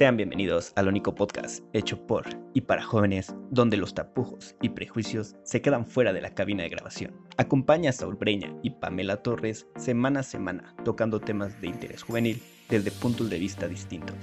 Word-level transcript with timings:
Sean 0.00 0.16
bienvenidos 0.16 0.72
al 0.76 0.88
único 0.88 1.14
podcast 1.14 1.62
hecho 1.74 2.06
por 2.06 2.24
y 2.54 2.62
para 2.62 2.82
jóvenes 2.82 3.34
donde 3.50 3.76
los 3.76 3.92
tapujos 3.92 4.56
y 4.62 4.70
prejuicios 4.70 5.36
se 5.42 5.60
quedan 5.60 5.84
fuera 5.84 6.14
de 6.14 6.22
la 6.22 6.32
cabina 6.32 6.62
de 6.62 6.70
grabación. 6.70 7.20
Acompaña 7.36 7.90
a 7.90 7.92
Saúl 7.92 8.14
Breña 8.14 8.50
y 8.62 8.70
Pamela 8.70 9.18
Torres 9.18 9.66
semana 9.76 10.20
a 10.20 10.22
semana 10.22 10.74
tocando 10.86 11.20
temas 11.20 11.60
de 11.60 11.66
interés 11.66 12.02
juvenil 12.02 12.42
desde 12.70 12.92
puntos 12.92 13.28
de 13.28 13.40
vista 13.40 13.68
distintos. 13.68 14.16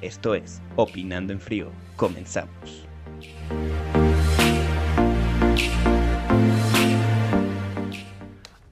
Esto 0.00 0.34
es 0.34 0.60
Opinando 0.74 1.32
en 1.32 1.38
Frío. 1.38 1.70
Comenzamos. 1.94 2.88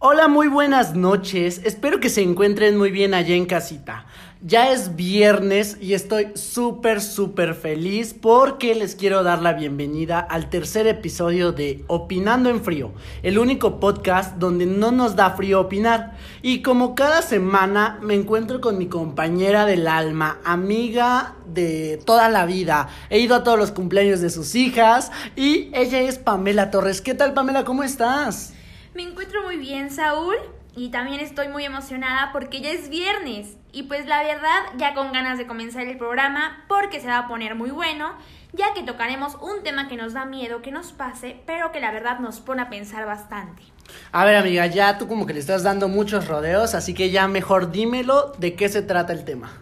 Hola, 0.02 0.28
muy 0.28 0.48
buenas 0.48 0.94
noches. 0.94 1.60
Espero 1.62 2.00
que 2.00 2.08
se 2.08 2.22
encuentren 2.22 2.78
muy 2.78 2.90
bien 2.90 3.12
allá 3.12 3.34
en 3.34 3.44
casita. 3.44 4.06
Ya 4.40 4.72
es 4.72 4.96
viernes 4.96 5.76
y 5.78 5.92
estoy 5.92 6.28
súper, 6.36 7.02
súper 7.02 7.54
feliz 7.54 8.14
porque 8.18 8.74
les 8.74 8.94
quiero 8.94 9.22
dar 9.22 9.42
la 9.42 9.52
bienvenida 9.52 10.18
al 10.18 10.48
tercer 10.48 10.86
episodio 10.86 11.52
de 11.52 11.84
Opinando 11.86 12.48
en 12.48 12.64
Frío, 12.64 12.94
el 13.22 13.38
único 13.38 13.78
podcast 13.78 14.36
donde 14.38 14.64
no 14.64 14.90
nos 14.90 15.16
da 15.16 15.32
frío 15.32 15.60
opinar. 15.60 16.16
Y 16.40 16.62
como 16.62 16.94
cada 16.94 17.20
semana 17.20 17.98
me 18.00 18.14
encuentro 18.14 18.62
con 18.62 18.78
mi 18.78 18.86
compañera 18.86 19.66
del 19.66 19.86
alma, 19.86 20.38
amiga 20.44 21.34
de 21.44 22.00
toda 22.06 22.30
la 22.30 22.46
vida. 22.46 22.88
He 23.10 23.18
ido 23.18 23.34
a 23.34 23.44
todos 23.44 23.58
los 23.58 23.70
cumpleaños 23.70 24.22
de 24.22 24.30
sus 24.30 24.54
hijas 24.54 25.12
y 25.36 25.68
ella 25.74 26.00
es 26.00 26.16
Pamela 26.16 26.70
Torres. 26.70 27.02
¿Qué 27.02 27.12
tal 27.12 27.34
Pamela? 27.34 27.66
¿Cómo 27.66 27.82
estás? 27.82 28.54
Me 28.92 29.02
encuentro 29.02 29.44
muy 29.44 29.56
bien, 29.56 29.90
Saúl, 29.90 30.34
y 30.74 30.90
también 30.90 31.20
estoy 31.20 31.46
muy 31.46 31.64
emocionada 31.64 32.32
porque 32.32 32.60
ya 32.60 32.70
es 32.70 32.88
viernes. 32.88 33.56
Y 33.72 33.84
pues 33.84 34.06
la 34.06 34.22
verdad, 34.24 34.64
ya 34.78 34.94
con 34.94 35.12
ganas 35.12 35.38
de 35.38 35.46
comenzar 35.46 35.86
el 35.86 35.96
programa 35.96 36.64
porque 36.66 37.00
se 37.00 37.06
va 37.06 37.18
a 37.18 37.28
poner 37.28 37.54
muy 37.54 37.70
bueno, 37.70 38.14
ya 38.52 38.74
que 38.74 38.82
tocaremos 38.82 39.36
un 39.36 39.62
tema 39.62 39.86
que 39.86 39.96
nos 39.96 40.12
da 40.12 40.24
miedo 40.24 40.60
que 40.60 40.72
nos 40.72 40.92
pase, 40.92 41.40
pero 41.46 41.70
que 41.70 41.78
la 41.78 41.92
verdad 41.92 42.18
nos 42.18 42.40
pone 42.40 42.62
a 42.62 42.68
pensar 42.68 43.06
bastante. 43.06 43.62
A 44.10 44.24
ver 44.24 44.34
amiga, 44.34 44.66
ya 44.66 44.98
tú 44.98 45.06
como 45.06 45.24
que 45.24 45.34
le 45.34 45.40
estás 45.40 45.62
dando 45.62 45.86
muchos 45.86 46.26
rodeos, 46.26 46.74
así 46.74 46.92
que 46.92 47.10
ya 47.10 47.28
mejor 47.28 47.70
dímelo 47.70 48.32
de 48.38 48.56
qué 48.56 48.68
se 48.68 48.82
trata 48.82 49.12
el 49.12 49.24
tema. 49.24 49.52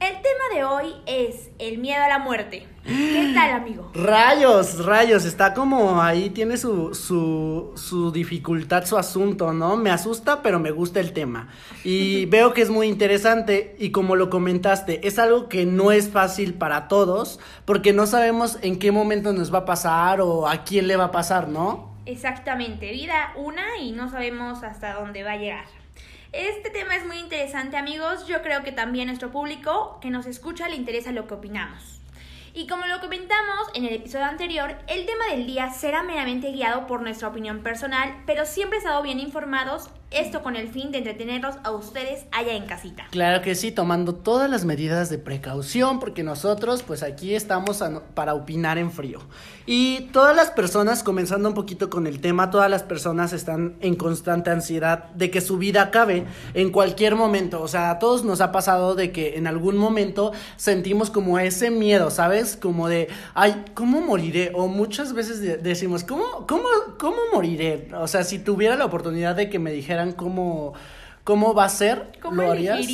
El 0.00 0.14
tema 0.22 0.54
de 0.54 0.64
hoy 0.64 0.94
es 1.04 1.50
el 1.58 1.76
miedo 1.76 2.02
a 2.02 2.08
la 2.08 2.18
muerte. 2.18 2.66
¿Qué 2.86 3.32
tal, 3.34 3.52
amigo? 3.52 3.90
Rayos, 3.92 4.82
rayos, 4.86 5.26
está 5.26 5.52
como 5.52 6.00
ahí, 6.00 6.30
tiene 6.30 6.56
su, 6.56 6.94
su, 6.94 7.72
su 7.76 8.10
dificultad, 8.10 8.86
su 8.86 8.96
asunto, 8.96 9.52
¿no? 9.52 9.76
Me 9.76 9.90
asusta, 9.90 10.40
pero 10.40 10.58
me 10.58 10.70
gusta 10.70 11.00
el 11.00 11.12
tema. 11.12 11.48
Y 11.84 12.24
veo 12.30 12.54
que 12.54 12.62
es 12.62 12.70
muy 12.70 12.86
interesante 12.86 13.76
y 13.78 13.90
como 13.90 14.16
lo 14.16 14.30
comentaste, 14.30 15.06
es 15.06 15.18
algo 15.18 15.50
que 15.50 15.66
no 15.66 15.92
es 15.92 16.08
fácil 16.08 16.54
para 16.54 16.88
todos 16.88 17.38
porque 17.66 17.92
no 17.92 18.06
sabemos 18.06 18.56
en 18.62 18.78
qué 18.78 18.92
momento 18.92 19.34
nos 19.34 19.52
va 19.52 19.58
a 19.58 19.64
pasar 19.66 20.22
o 20.22 20.48
a 20.48 20.64
quién 20.64 20.88
le 20.88 20.96
va 20.96 21.04
a 21.04 21.12
pasar, 21.12 21.48
¿no? 21.48 21.90
Exactamente, 22.06 22.90
vida 22.90 23.34
una 23.36 23.76
y 23.78 23.92
no 23.92 24.10
sabemos 24.10 24.62
hasta 24.62 24.94
dónde 24.94 25.22
va 25.22 25.32
a 25.32 25.36
llegar. 25.36 25.79
Este 26.32 26.70
tema 26.70 26.94
es 26.94 27.04
muy 27.04 27.18
interesante 27.18 27.76
amigos, 27.76 28.28
yo 28.28 28.40
creo 28.40 28.62
que 28.62 28.70
también 28.70 29.08
a 29.08 29.10
nuestro 29.10 29.32
público 29.32 29.98
que 30.00 30.10
nos 30.10 30.26
escucha 30.26 30.68
le 30.68 30.76
interesa 30.76 31.10
lo 31.10 31.26
que 31.26 31.34
opinamos. 31.34 32.00
Y 32.54 32.68
como 32.68 32.86
lo 32.86 33.00
comentamos 33.00 33.66
en 33.74 33.84
el 33.84 33.94
episodio 33.94 34.26
anterior, 34.26 34.78
el 34.86 35.06
tema 35.06 35.26
del 35.32 35.44
día 35.48 35.70
será 35.70 36.04
meramente 36.04 36.52
guiado 36.52 36.86
por 36.86 37.02
nuestra 37.02 37.26
opinión 37.26 37.64
personal, 37.64 38.22
pero 38.26 38.46
siempre 38.46 38.78
estado 38.78 39.02
bien 39.02 39.18
informados 39.18 39.90
esto 40.10 40.42
con 40.42 40.56
el 40.56 40.68
fin 40.68 40.90
de 40.90 40.98
entretenerlos 40.98 41.56
a 41.62 41.70
ustedes 41.70 42.24
allá 42.32 42.54
en 42.54 42.66
casita. 42.66 43.06
Claro 43.10 43.42
que 43.42 43.54
sí, 43.54 43.70
tomando 43.70 44.14
todas 44.14 44.50
las 44.50 44.64
medidas 44.64 45.08
de 45.08 45.18
precaución, 45.18 46.00
porque 46.00 46.22
nosotros 46.22 46.82
pues 46.82 47.02
aquí 47.02 47.34
estamos 47.34 47.82
para 48.14 48.34
opinar 48.34 48.78
en 48.78 48.90
frío. 48.90 49.20
Y 49.66 50.08
todas 50.12 50.34
las 50.34 50.50
personas, 50.50 51.04
comenzando 51.04 51.48
un 51.48 51.54
poquito 51.54 51.90
con 51.90 52.08
el 52.08 52.20
tema, 52.20 52.50
todas 52.50 52.68
las 52.68 52.82
personas 52.82 53.32
están 53.32 53.76
en 53.80 53.94
constante 53.94 54.50
ansiedad 54.50 55.10
de 55.10 55.30
que 55.30 55.40
su 55.40 55.58
vida 55.58 55.82
acabe 55.82 56.24
en 56.54 56.70
cualquier 56.70 57.14
momento. 57.14 57.62
O 57.62 57.68
sea, 57.68 57.90
a 57.90 57.98
todos 58.00 58.24
nos 58.24 58.40
ha 58.40 58.50
pasado 58.50 58.96
de 58.96 59.12
que 59.12 59.36
en 59.36 59.46
algún 59.46 59.76
momento 59.76 60.32
sentimos 60.56 61.10
como 61.10 61.38
ese 61.38 61.70
miedo, 61.70 62.10
¿sabes? 62.10 62.56
Como 62.56 62.88
de, 62.88 63.08
ay, 63.34 63.64
¿cómo 63.74 64.00
moriré? 64.00 64.50
O 64.54 64.66
muchas 64.66 65.12
veces 65.12 65.62
decimos, 65.62 66.02
¿cómo, 66.02 66.46
cómo, 66.48 66.64
cómo 66.98 67.18
moriré? 67.32 67.88
O 67.94 68.08
sea, 68.08 68.24
si 68.24 68.40
tuviera 68.40 68.74
la 68.74 68.86
oportunidad 68.86 69.36
de 69.36 69.48
que 69.48 69.60
me 69.60 69.70
dijera 69.70 69.99
cómo, 70.16 70.74
cómo 71.24 71.54
va 71.54 71.64
a 71.64 71.68
ser, 71.68 72.12
¿Cómo 72.20 72.42
¿lo 72.42 72.52
harías? 72.52 72.86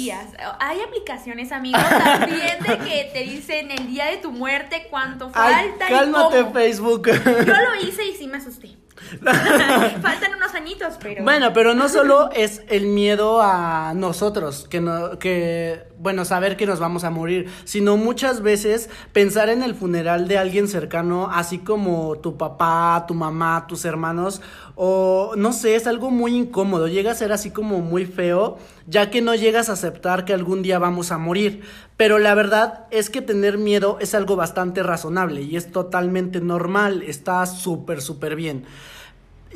Hay 0.59 0.81
aplicaciones, 0.81 1.53
amigos, 1.53 1.83
también 1.89 2.59
de 2.61 2.79
que 2.79 3.11
te 3.13 3.21
dicen 3.21 3.71
el 3.71 3.87
día 3.87 4.07
de 4.07 4.19
tu 4.19 4.33
muerte, 4.33 4.87
cuánto 4.91 5.31
falta. 5.31 5.87
cálmate, 5.89 6.45
Facebook. 6.53 7.07
Yo 7.07 7.55
lo 7.55 7.75
hice 7.87 8.05
y 8.05 8.15
sí 8.15 8.27
me 8.27 8.39
asusté. 8.39 8.77
Faltan 9.23 10.35
unos 10.37 10.55
añitos, 10.55 10.95
pero. 11.01 11.23
Bueno, 11.23 11.53
pero 11.53 11.75
no 11.75 11.89
solo 11.89 12.31
es 12.33 12.63
el 12.69 12.87
miedo 12.87 13.41
a 13.41 13.93
nosotros, 13.95 14.67
que, 14.69 14.81
no, 14.81 15.19
que, 15.19 15.85
bueno, 15.99 16.25
saber 16.25 16.57
que 16.57 16.67
nos 16.67 16.79
vamos 16.79 17.05
a 17.05 17.11
morir, 17.11 17.49
sino 17.65 17.97
muchas 17.97 18.43
veces 18.43 18.91
pensar 19.13 19.49
en 19.49 19.63
el 19.63 19.75
funeral 19.75 20.29
de 20.29 20.39
alguien 20.39 20.69
cercano, 20.69 21.29
así 21.33 21.59
como 21.59 22.17
tu 22.17 22.37
papá, 22.37 23.05
tu 23.09 23.15
mamá, 23.15 23.67
tus 23.67 23.85
hermanos, 23.85 24.43
o 24.75 25.33
no 25.37 25.53
sé, 25.53 25.75
es 25.75 25.87
algo 25.87 26.11
muy 26.11 26.37
incómodo, 26.37 26.89
llega 26.89 27.13
a 27.13 27.15
ser 27.15 27.33
así 27.33 27.51
como 27.51 27.81
muy 27.81 28.05
feo, 28.07 28.59
ya 28.87 29.11
que 29.11 29.23
no 29.23 29.35
llegas 29.35 29.69
a 29.69 29.73
aceptar 29.73 30.25
que 30.25 30.35
algún 30.35 30.63
día 30.63 30.79
vamos 30.79 31.13
a 31.13 31.19
morir. 31.19 31.63
Pero 31.97 32.19
la 32.19 32.35
verdad 32.35 32.85
es 32.91 33.09
que 33.09 33.23
tener 33.23 33.57
miedo 33.57 33.97
es 34.01 34.15
algo 34.15 34.37
bastante 34.37 34.83
razonable 34.83 35.43
y 35.43 35.57
es 35.57 35.73
totalmente 35.73 36.41
normal, 36.41 37.03
está 37.03 37.47
súper, 37.47 38.03
súper 38.03 38.37
bien. 38.37 38.65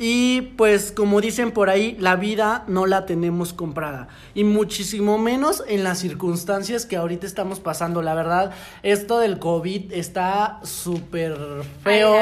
Y 0.03 0.41
pues 0.57 0.91
como 0.91 1.21
dicen 1.21 1.51
por 1.51 1.69
ahí, 1.69 1.95
la 1.99 2.15
vida 2.15 2.63
no 2.65 2.87
la 2.87 3.05
tenemos 3.05 3.53
comprada. 3.53 4.07
Y 4.33 4.43
muchísimo 4.43 5.19
menos 5.19 5.63
en 5.67 5.83
las 5.83 5.99
circunstancias 5.99 6.87
que 6.87 6.97
ahorita 6.97 7.27
estamos 7.27 7.59
pasando. 7.59 8.01
La 8.01 8.15
verdad, 8.15 8.51
esto 8.81 9.19
del 9.19 9.37
COVID 9.37 9.93
está 9.93 10.59
súper 10.63 11.37
feo. 11.83 12.15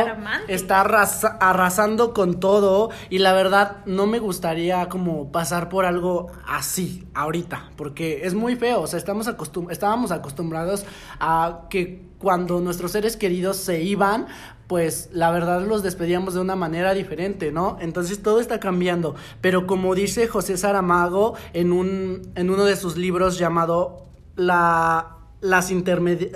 Está 0.50 0.81
arrasando 0.81 2.13
con 2.13 2.41
todo. 2.41 2.90
Y 3.09 3.19
la 3.19 3.31
verdad, 3.31 3.78
no 3.85 4.07
me 4.07 4.19
gustaría 4.19 4.90
como 4.90 5.31
pasar 5.31 5.69
por 5.69 5.85
algo 5.85 6.34
así 6.46 7.07
ahorita. 7.13 7.72
Porque 7.78 8.25
es 8.25 8.34
muy 8.34 8.57
feo. 8.57 8.81
O 8.81 8.88
sea, 8.88 9.00
estamos 9.00 9.29
acostum 9.29 9.72
estábamos 9.72 10.11
acostumbrados 10.11 10.85
a 11.22 11.61
que 11.69 12.09
cuando 12.19 12.59
nuestros 12.59 12.91
seres 12.91 13.18
queridos 13.18 13.57
se 13.57 13.81
iban, 13.81 14.28
pues 14.68 15.09
la 15.13 15.31
verdad 15.31 15.66
los 15.66 15.81
despedíamos 15.81 16.35
de 16.35 16.41
una 16.41 16.56
manera 16.56 16.94
diferente, 16.94 17.52
¿no? 17.52 17.78
Entonces 17.81 18.22
todo 18.22 18.40
está 18.40 18.59
cambiando. 18.59 19.16
Pero 19.41 19.66
como 19.66 19.96
dice 19.96 20.28
José 20.28 20.58
Saramago 20.58 21.34
en, 21.53 21.72
un, 21.72 22.31
en 22.35 22.52
uno 22.52 22.66
de 22.66 22.75
sus 22.75 22.97
libros 22.97 23.40
llamado 23.40 24.06
La, 24.35 25.18
Las 25.41 25.72
Intermedias... 25.72 26.31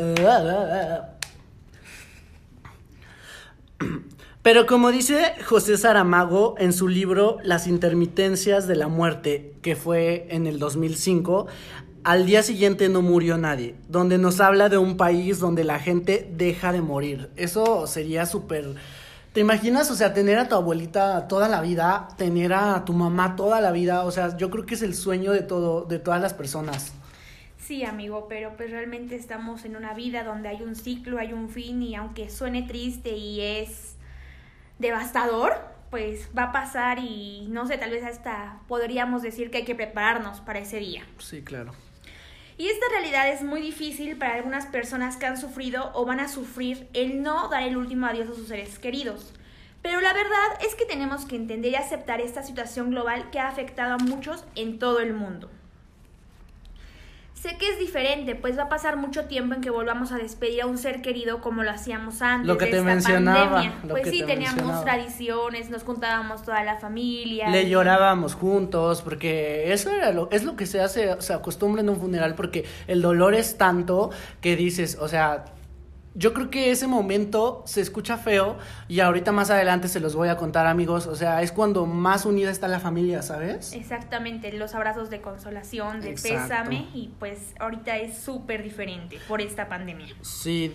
Pero 4.42 4.66
como 4.66 4.92
dice 4.92 5.36
José 5.46 5.78
Saramago 5.78 6.56
en 6.58 6.74
su 6.74 6.90
libro 6.90 7.38
Las 7.44 7.66
intermitencias 7.66 8.68
de 8.68 8.76
la 8.76 8.90
muerte, 8.90 9.54
que 9.62 9.78
fue 9.78 10.28
en 10.32 10.48
el 10.48 10.60
2005, 10.60 11.48
al 12.04 12.26
día 12.26 12.44
siguiente 12.44 12.90
no 12.90 13.02
murió 13.02 13.38
nadie, 13.38 13.76
donde 13.88 14.18
nos 14.18 14.42
habla 14.42 14.70
de 14.70 14.78
un 14.78 14.98
país 14.98 15.40
donde 15.40 15.64
la 15.64 15.80
gente 15.80 16.30
deja 16.36 16.72
de 16.72 16.82
morir. 16.82 17.30
Eso 17.36 17.88
sería 17.88 18.26
súper... 18.26 18.76
¿Te 19.32 19.40
imaginas, 19.40 19.90
o 19.90 19.96
sea, 19.96 20.14
tener 20.14 20.38
a 20.38 20.48
tu 20.48 20.54
abuelita 20.54 21.28
toda 21.28 21.48
la 21.48 21.60
vida, 21.60 22.08
tener 22.18 22.54
a 22.54 22.86
tu 22.86 22.94
mamá 22.94 23.36
toda 23.36 23.62
la 23.62 23.72
vida? 23.72 24.04
O 24.04 24.12
sea, 24.12 24.38
yo 24.38 24.52
creo 24.52 24.66
que 24.66 24.76
es 24.76 24.84
el 24.84 24.94
sueño 24.94 25.32
de 25.32 25.42
todo, 25.42 25.86
de 25.86 25.98
todas 25.98 26.22
las 26.22 26.36
personas. 26.36 26.94
Sí, 27.58 27.84
amigo, 27.84 28.28
pero 28.30 28.56
pues 28.58 28.70
realmente 28.70 29.16
estamos 29.16 29.66
en 29.66 29.76
una 29.76 29.94
vida 29.94 30.24
donde 30.24 30.50
hay 30.50 30.62
un 30.62 30.76
ciclo, 30.76 31.18
hay 31.18 31.34
un 31.34 31.50
fin 31.50 31.82
y 31.82 31.96
aunque 31.96 32.30
suene 32.30 32.64
triste 32.64 33.16
y 33.16 33.42
es 33.42 33.96
devastador, 34.78 35.54
pues 35.90 36.30
va 36.38 36.44
a 36.44 36.52
pasar 36.52 37.00
y 37.00 37.48
no 37.50 37.66
sé, 37.66 37.78
tal 37.78 37.92
vez 37.92 38.04
hasta 38.04 38.60
podríamos 38.68 39.22
decir 39.22 39.50
que 39.50 39.60
hay 39.60 39.66
que 39.66 39.76
prepararnos 39.76 40.42
para 40.42 40.60
ese 40.60 40.78
día. 40.78 41.06
Sí, 41.18 41.42
claro. 41.42 41.74
Y 42.64 42.70
esta 42.70 42.88
realidad 42.88 43.28
es 43.28 43.42
muy 43.42 43.60
difícil 43.60 44.16
para 44.16 44.36
algunas 44.36 44.68
personas 44.68 45.18
que 45.18 45.26
han 45.26 45.36
sufrido 45.36 45.92
o 45.96 46.06
van 46.06 46.22
a 46.22 46.30
sufrir 46.30 46.88
el 46.94 47.22
no 47.22 47.50
dar 47.50 47.64
el 47.64 47.76
último 47.76 48.06
adiós 48.06 48.30
a 48.30 48.36
sus 48.36 48.48
seres 48.48 48.80
queridos. 48.80 49.34
Pero 49.82 50.00
la 50.00 50.14
verdad 50.14 50.64
es 50.66 50.74
que 50.74 50.86
tenemos 50.86 51.26
que 51.26 51.36
entender 51.36 51.74
y 51.74 51.76
aceptar 51.76 52.22
esta 52.22 52.42
situación 52.42 52.92
global 52.92 53.30
que 53.32 53.40
ha 53.40 53.50
afectado 53.50 53.96
a 53.96 53.98
muchos 53.98 54.46
en 54.56 54.80
todo 54.80 55.02
el 55.02 55.14
mundo. 55.14 55.50
Sé 57.44 57.58
que 57.58 57.68
es 57.68 57.78
diferente, 57.78 58.36
pues 58.36 58.58
va 58.58 58.64
a 58.64 58.70
pasar 58.70 58.96
mucho 58.96 59.26
tiempo 59.26 59.54
en 59.54 59.60
que 59.60 59.70
volvamos 59.70 60.14
a 60.14 60.18
despedir 60.18 60.62
a 60.62 60.66
un 60.66 60.78
ser 60.78 61.02
querido 61.02 61.42
como 61.42 61.62
lo 61.64 61.72
hacíamos 61.72 62.22
antes 62.22 62.48
Lo 62.48 62.58
que 62.58 62.64
de 62.68 62.72
te 62.72 62.78
esta 62.78 62.86
mencionaba, 62.90 63.52
pandemia. 63.56 63.78
lo 63.84 63.90
Pues 63.90 64.04
que 64.06 64.12
sí, 64.12 64.20
te 64.22 64.28
teníamos 64.28 64.56
mencionaba. 64.56 64.86
tradiciones, 64.86 65.70
nos 65.70 65.84
juntábamos 65.84 66.44
toda 66.44 66.64
la 66.64 66.78
familia. 66.78 67.50
Le 67.50 67.64
y- 67.64 67.70
llorábamos 67.70 68.34
juntos, 68.36 69.02
porque 69.02 69.74
eso 69.74 69.90
era 69.90 70.14
lo, 70.14 70.30
es 70.32 70.46
lo 70.46 70.56
que 70.56 70.66
se 70.66 70.80
hace, 70.80 71.22
se 71.22 71.34
acostumbra 71.34 71.82
en 71.82 71.90
un 71.90 71.98
funeral, 72.00 72.34
porque 72.36 72.64
el 72.88 73.02
dolor 73.02 73.34
es 73.36 73.58
tanto 73.58 74.12
que 74.40 74.56
dices, 74.56 74.98
o 75.02 75.10
sea, 75.10 75.44
yo 76.16 76.34
creo 76.34 76.50
que 76.50 76.72
ese 76.72 76.88
momento 76.88 77.64
se 77.66 77.82
escucha 77.82 78.18
feo 78.18 78.58
y 78.88 79.00
ahorita 79.00 79.32
más 79.32 79.50
adelante 79.50 79.88
se 79.88 80.00
los 80.00 80.16
voy 80.16 80.30
a 80.30 80.38
contar 80.38 80.68
amigos, 80.68 81.08
o 81.08 81.16
sea, 81.16 81.42
es 81.42 81.52
cuando 81.52 81.86
más 81.86 82.26
unida 82.26 82.52
está 82.52 82.68
la 82.68 82.80
familia, 82.80 83.22
¿sabes? 83.22 83.74
Exactamente, 83.74 84.52
los 84.54 84.76
abrazos 84.76 85.10
de 85.10 85.22
consolación, 85.22 86.02
de 86.02 86.12
Exacto. 86.12 86.40
pésame 86.42 86.88
y 86.94 87.12
pues 87.20 87.56
ahorita 87.60 87.98
es 87.98 88.18
súper 88.18 88.62
diferente 88.64 89.18
por 89.28 89.42
esta 89.42 89.68
pandemia. 89.68 90.14
Sí, 90.22 90.74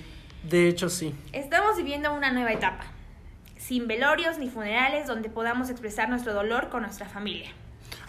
de 0.48 0.68
hecho 0.68 0.88
sí. 0.88 1.14
Estamos 1.32 1.76
viviendo 1.76 2.12
una 2.12 2.32
nueva 2.32 2.52
etapa, 2.52 2.84
sin 3.56 3.86
velorios 3.86 4.38
ni 4.38 4.48
funerales 4.48 5.06
donde 5.06 5.28
podamos 5.28 5.70
expresar 5.70 6.08
nuestro 6.08 6.34
dolor 6.34 6.68
con 6.68 6.82
nuestra 6.82 7.06
familia. 7.06 7.50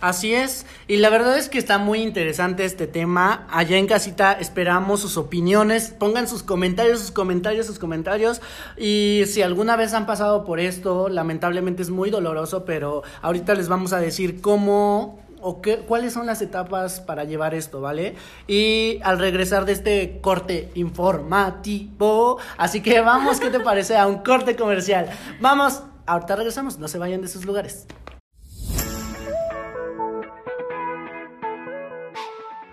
Así 0.02 0.34
es, 0.34 0.66
y 0.88 0.96
la 0.96 1.10
verdad 1.10 1.38
es 1.38 1.50
que 1.50 1.58
está 1.58 1.78
muy 1.78 2.02
interesante 2.02 2.64
este 2.64 2.88
tema. 2.88 3.46
Allá 3.52 3.78
en 3.78 3.86
casita 3.86 4.32
esperamos 4.32 5.02
sus 5.02 5.18
opiniones, 5.18 5.90
pongan 5.90 6.26
sus 6.26 6.42
comentarios, 6.42 7.02
sus 7.02 7.12
comentarios, 7.12 7.66
sus 7.66 7.80
comentarios. 7.80 8.42
Y 8.78 9.24
si 9.28 9.42
alguna 9.42 9.76
vez 9.76 9.94
han 9.94 10.06
pasado 10.06 10.46
por 10.46 10.62
esto, 10.62 11.10
lamentablemente 11.10 11.82
es 11.82 11.90
muy 11.90 12.12
doloroso, 12.12 12.64
pero 12.64 13.04
ahorita 13.22 13.56
les 13.56 13.68
vamos 13.68 13.92
a 13.92 14.00
decir 14.00 14.40
cómo 14.40 15.20
o 15.42 15.62
qué, 15.62 15.80
cuáles 15.80 16.14
son 16.14 16.26
las 16.26 16.42
etapas 16.42 17.02
para 17.02 17.26
llevar 17.26 17.54
esto, 17.54 17.82
¿vale? 17.82 18.16
Y 18.48 19.02
al 19.04 19.20
regresar 19.20 19.66
de 19.66 19.74
este 19.74 20.20
corte 20.22 20.70
informativo, 20.76 22.40
así 22.58 22.82
que 22.82 23.02
vamos, 23.02 23.42
¿qué 23.42 23.50
te 23.50 23.60
parece? 23.60 23.98
A 23.98 24.08
un 24.08 24.20
corte 24.20 24.56
comercial. 24.56 25.10
Vamos, 25.42 25.84
ahorita 26.06 26.38
regresamos, 26.38 26.78
no 26.78 26.88
se 26.88 26.98
vayan 26.98 27.22
de 27.22 27.28
sus 27.28 27.44
lugares. 27.44 27.86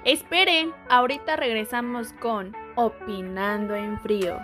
Esperen, 0.06 0.70
ahorita 0.88 1.34
regresamos 1.34 2.12
con 2.22 2.52
Opinando 2.76 3.74
en 3.74 3.98
Frío. 3.98 4.38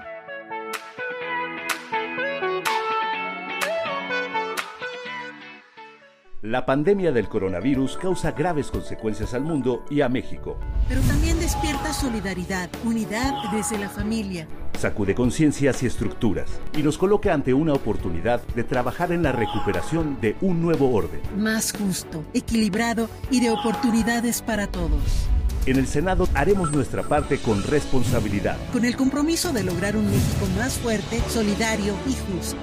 La 6.41 6.67
pandemia 6.67 7.13
del 7.13 7.29
coronavirus 7.29 7.97
causa 7.97 8.33
graves 8.33 8.73
consecuencias 8.73 9.35
al 9.35 9.43
mundo 9.43 9.85
y 9.89 10.01
a 10.01 10.09
México. 10.09 10.59
pero 10.89 11.01
también 11.03 11.39
despierta 11.39 11.93
solidaridad, 11.93 12.69
unidad 12.85 13.33
desde 13.53 13.79
la 13.79 13.89
familia. 13.89 14.49
Sacude 14.77 15.15
conciencias 15.15 15.81
y 15.85 15.87
estructuras 15.87 16.61
y 16.77 16.83
nos 16.83 16.99
coloca 16.99 17.33
ante 17.33 17.55
una 17.55 17.73
oportunidad 17.73 18.43
de 18.57 18.65
trabajar 18.65 19.13
en 19.13 19.23
la 19.23 19.31
recuperación 19.31 20.21
de 20.21 20.35
un 20.41 20.61
nuevo 20.61 20.93
orden. 20.93 21.21
Más 21.37 21.73
justo, 21.73 22.25
equilibrado 22.35 23.09
y 23.31 23.39
de 23.39 23.53
oportunidades 23.53 24.43
para 24.43 24.67
todos. 24.67 25.29
En 25.65 25.77
el 25.77 25.87
Senado 25.87 26.27
haremos 26.35 26.73
nuestra 26.73 27.05
parte 27.05 27.39
con 27.39 27.63
responsabilidad. 27.63 28.59
Con 28.73 28.85
el 28.85 28.97
compromiso 28.97 29.53
de 29.53 29.63
lograr 29.63 29.97
un 29.97 30.11
México 30.11 30.45
más 30.57 30.77
fuerte, 30.77 31.21
solidario 31.29 31.95
y 32.05 32.17
justo. 32.33 32.59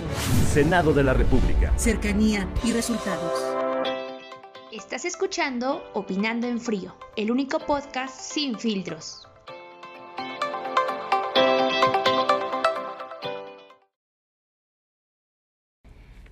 Senado 0.52 0.92
de 0.92 1.06
la 1.06 1.14
República. 1.14 1.72
Cercanía 1.78 2.50
y 2.62 2.74
resultados. 2.74 3.42
Estás 4.74 5.06
escuchando 5.06 5.82
Opinando 5.94 6.48
en 6.48 6.60
Frío, 6.60 6.94
el 7.16 7.32
único 7.32 7.60
podcast 7.60 8.20
sin 8.20 8.60
filtros. 8.60 9.26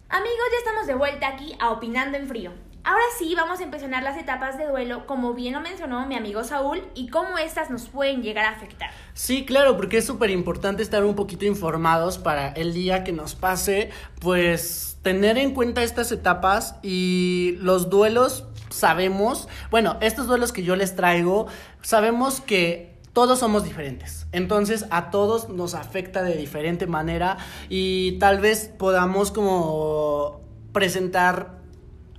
Amigos, 0.09 0.47
ya 0.51 0.57
estamos 0.57 0.85
de 0.85 0.95
vuelta 0.95 1.29
aquí 1.29 1.55
a 1.61 1.71
Opinando 1.71 2.17
en 2.17 2.27
Frío. 2.27 2.51
Ahora 2.87 3.03
sí, 3.19 3.35
vamos 3.35 3.59
a 3.59 3.63
empezar 3.63 4.01
las 4.01 4.15
etapas 4.15 4.57
de 4.57 4.65
duelo, 4.65 5.05
como 5.07 5.33
bien 5.33 5.53
lo 5.53 5.59
mencionó 5.59 6.07
mi 6.07 6.15
amigo 6.15 6.45
Saúl, 6.45 6.87
y 6.95 7.09
cómo 7.09 7.37
estas 7.37 7.69
nos 7.69 7.89
pueden 7.89 8.23
llegar 8.23 8.45
a 8.45 8.51
afectar. 8.51 8.91
Sí, 9.13 9.45
claro, 9.45 9.75
porque 9.75 9.97
es 9.97 10.05
súper 10.05 10.29
importante 10.29 10.83
estar 10.83 11.03
un 11.03 11.13
poquito 11.13 11.43
informados 11.43 12.17
para 12.17 12.47
el 12.47 12.73
día 12.73 13.03
que 13.03 13.11
nos 13.11 13.35
pase, 13.35 13.89
pues 14.21 14.99
tener 15.01 15.37
en 15.37 15.53
cuenta 15.53 15.83
estas 15.83 16.13
etapas 16.13 16.75
y 16.81 17.57
los 17.59 17.89
duelos 17.89 18.45
sabemos, 18.69 19.49
bueno, 19.69 19.97
estos 19.99 20.27
duelos 20.27 20.53
que 20.53 20.63
yo 20.63 20.77
les 20.77 20.95
traigo, 20.95 21.47
sabemos 21.81 22.39
que 22.39 22.95
todos 23.11 23.39
somos 23.39 23.65
diferentes. 23.65 24.27
Entonces 24.31 24.85
a 24.91 25.11
todos 25.11 25.49
nos 25.49 25.73
afecta 25.73 26.23
de 26.23 26.37
diferente 26.37 26.87
manera 26.87 27.35
y 27.67 28.17
tal 28.19 28.39
vez 28.39 28.71
podamos 28.77 29.33
como 29.33 30.39
presentar 30.71 31.56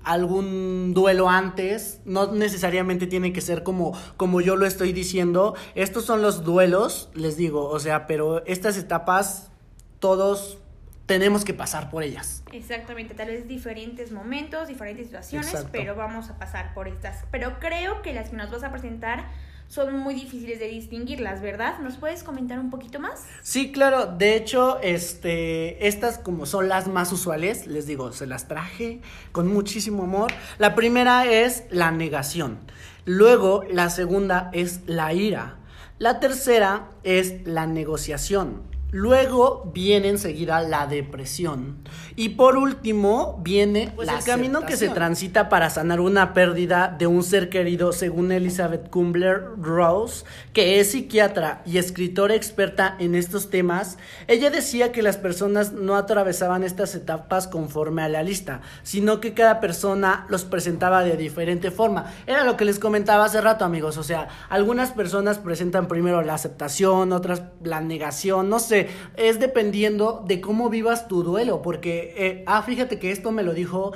algún 0.09 0.95
duelo 0.95 1.29
antes, 1.29 2.01
no 2.07 2.33
necesariamente 2.33 3.07
tiene 3.07 3.33
que 3.35 3.43
ser 3.43 3.63
como, 3.63 3.93
como 4.17 4.41
yo 4.41 4.57
lo 4.57 4.65
estoy 4.65 4.95
diciendo. 4.95 5.55
Estos 5.75 6.07
son 6.07 6.23
los 6.23 6.45
duelos, 6.45 7.11
les 7.15 7.37
digo, 7.37 7.69
o 7.69 7.79
sea, 7.79 8.07
pero 8.07 8.45
estas 8.47 8.79
etapas 8.79 9.51
todos 9.99 10.59
tenemos 11.05 11.45
que 11.45 11.53
pasar 11.53 11.91
por 11.91 12.03
ellas. 12.03 12.43
Exactamente, 12.53 13.15
tal 13.15 13.29
vez 13.29 13.47
diferentes 13.49 14.11
momentos, 14.11 14.69
diferentes 14.69 15.07
situaciones, 15.07 15.49
Exacto. 15.49 15.71
pero 15.73 15.95
vamos 15.95 16.31
a 16.31 16.39
pasar 16.39 16.73
por 16.73 16.89
estas. 16.89 17.25
Pero 17.31 17.59
creo 17.61 18.01
que 18.01 18.15
las 18.15 18.31
que 18.31 18.37
nos 18.37 18.51
vas 18.51 18.63
a 18.63 18.71
presentar 18.71 19.27
son 19.69 19.99
muy 19.99 20.15
difíciles 20.15 20.59
de 20.59 20.69
distinguirlas, 20.69 21.43
¿verdad? 21.43 21.79
¿Nos 21.81 21.99
puedes 21.99 22.23
comentar 22.23 22.59
un 22.59 22.71
poquito 22.71 22.99
más? 22.99 23.25
Sí, 23.43 23.71
claro, 23.71 24.07
de 24.07 24.35
hecho, 24.35 24.81
este, 24.81 25.87
estas 25.87 26.19
como 26.19 26.47
son 26.47 26.69
las 26.69 26.89
más 26.89 27.13
usuales, 27.13 27.67
les 27.67 27.87
digo, 27.87 28.13
se 28.13 28.27
las 28.27 28.49
traje 28.49 29.03
con 29.31 29.47
muchísimo 29.53 30.05
amor. 30.05 30.33
La 30.59 30.75
primera 30.75 31.27
es 31.27 31.65
la 31.71 31.91
negación, 31.91 32.59
luego 33.05 33.63
la 33.71 33.91
segunda 33.91 34.51
es 34.55 34.81
la 34.87 35.13
ira, 35.13 35.59
la 35.99 36.19
tercera 36.19 36.89
es 37.03 37.47
la 37.47 37.67
negociación, 37.67 38.63
luego 38.91 39.71
viene 39.75 40.09
enseguida 40.09 40.61
la 40.63 40.87
depresión 40.87 41.77
y 42.17 42.31
por 42.31 42.57
último 42.57 43.39
viene 43.43 43.93
Pues 43.95 44.09
el 44.09 44.19
el 44.19 44.25
camino 44.25 44.67
que 44.67 44.77
se 44.77 44.89
transita 44.89 45.49
para 45.49 45.71
sanar 45.71 46.01
una 46.01 46.33
pérdida 46.35 46.95
de 46.99 47.07
un 47.07 47.23
ser 47.23 47.49
querido 47.49 47.93
según 47.93 48.33
Elizabeth 48.33 48.91
Kumbler-Rose, 48.91 50.25
que 50.53 50.81
es 50.81 50.91
psiquiatra 50.91 51.63
y 51.65 51.79
escritora 51.79 52.35
experta 52.35 52.97
en 52.99 53.15
estos 53.15 53.51
temas. 53.51 53.99
Ella 54.27 54.51
decía 54.51 54.91
que 54.91 55.03
las 55.03 55.17
personas 55.17 55.73
no 55.73 55.97
atravesaban 55.97 56.65
estas 56.65 56.95
etapas 56.95 57.47
conforme 57.47 58.03
a 58.03 58.09
la 58.09 58.23
lista, 58.23 58.63
sino 58.83 59.21
que 59.21 59.35
cada 59.35 59.61
persona 59.61 60.27
los 60.29 60.45
presentaba 60.45 61.05
de 61.05 61.17
diferente 61.17 61.71
forma. 61.71 62.13
Era 62.27 62.45
lo 62.45 62.57
que 62.57 62.65
les 62.65 62.79
comentaba 62.79 63.27
hace 63.27 63.41
rato, 63.41 63.65
amigos, 63.65 63.97
o 63.97 64.03
sea, 64.03 64.29
algunas 64.49 64.91
personas 64.91 65.39
presentan 65.39 65.89
primero 65.89 66.23
la 66.23 66.35
aceptación, 66.35 67.13
otras 67.13 67.43
la 67.63 67.81
negación, 67.81 68.49
no 68.49 68.59
sé, 68.59 68.78
es 69.17 69.41
dependiendo 69.41 70.25
de 70.27 70.41
cómo 70.41 70.71
vivas 70.71 71.09
tu 71.09 71.23
duelo, 71.23 71.63
porque, 71.63 72.15
eh, 72.17 72.45
ah, 72.47 72.63
fíjate 72.63 72.99
que 72.99 73.11
esto 73.11 73.33
me 73.33 73.43
lo 73.43 73.55
dijo 73.55 73.93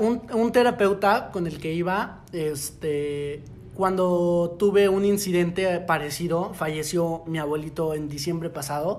un, 0.00 0.22
un 0.32 0.52
terapeuta 0.52 1.30
con 1.32 1.46
el 1.46 1.58
que 1.58 1.72
iba, 1.74 2.20
este, 2.32 3.42
cuando 3.74 4.56
tuve 4.58 4.88
un 4.88 5.04
incidente 5.04 5.80
parecido, 5.80 6.52
falleció 6.54 7.22
mi 7.26 7.38
abuelito 7.38 7.94
en 7.94 8.08
diciembre 8.08 8.50
pasado. 8.50 8.98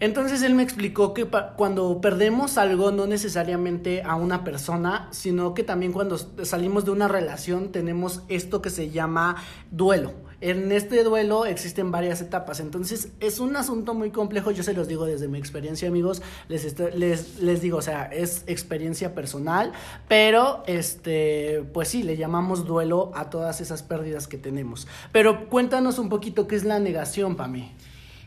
Entonces 0.00 0.42
él 0.42 0.54
me 0.54 0.62
explicó 0.62 1.12
que 1.12 1.26
cuando 1.56 2.00
perdemos 2.00 2.56
algo, 2.56 2.90
no 2.90 3.06
necesariamente 3.06 4.02
a 4.02 4.16
una 4.16 4.44
persona, 4.44 5.08
sino 5.10 5.52
que 5.52 5.62
también 5.62 5.92
cuando 5.92 6.16
salimos 6.42 6.86
de 6.86 6.90
una 6.90 7.06
relación 7.06 7.70
tenemos 7.70 8.22
esto 8.28 8.62
que 8.62 8.70
se 8.70 8.88
llama 8.88 9.36
duelo. 9.70 10.12
En 10.40 10.72
este 10.72 11.04
duelo 11.04 11.44
existen 11.44 11.90
varias 11.90 12.22
etapas, 12.22 12.60
entonces 12.60 13.12
es 13.20 13.40
un 13.40 13.56
asunto 13.56 13.92
muy 13.92 14.10
complejo, 14.10 14.50
yo 14.50 14.62
se 14.62 14.72
los 14.72 14.88
digo 14.88 15.04
desde 15.04 15.28
mi 15.28 15.38
experiencia 15.38 15.88
amigos, 15.88 16.22
les, 16.48 16.78
les, 16.94 17.38
les 17.40 17.60
digo, 17.60 17.76
o 17.76 17.82
sea, 17.82 18.04
es 18.04 18.44
experiencia 18.46 19.14
personal, 19.14 19.72
pero 20.08 20.62
este, 20.66 21.62
pues 21.74 21.88
sí, 21.88 22.02
le 22.02 22.16
llamamos 22.16 22.64
duelo 22.64 23.12
a 23.14 23.28
todas 23.28 23.60
esas 23.60 23.82
pérdidas 23.82 24.28
que 24.28 24.38
tenemos. 24.38 24.88
Pero 25.12 25.48
cuéntanos 25.50 25.98
un 25.98 26.08
poquito 26.08 26.48
qué 26.48 26.56
es 26.56 26.64
la 26.64 26.78
negación, 26.78 27.36
Pami. 27.36 27.72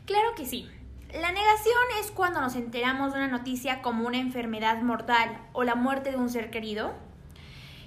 Claro 0.05 0.35
que 0.35 0.45
sí. 0.45 0.69
La 1.13 1.31
negación 1.31 1.77
es 2.01 2.11
cuando 2.11 2.41
nos 2.41 2.55
enteramos 2.55 3.13
de 3.13 3.19
una 3.19 3.27
noticia 3.27 3.81
como 3.81 4.07
una 4.07 4.19
enfermedad 4.19 4.81
mortal 4.81 5.37
o 5.53 5.63
la 5.63 5.75
muerte 5.75 6.11
de 6.11 6.17
un 6.17 6.29
ser 6.29 6.49
querido. 6.49 6.93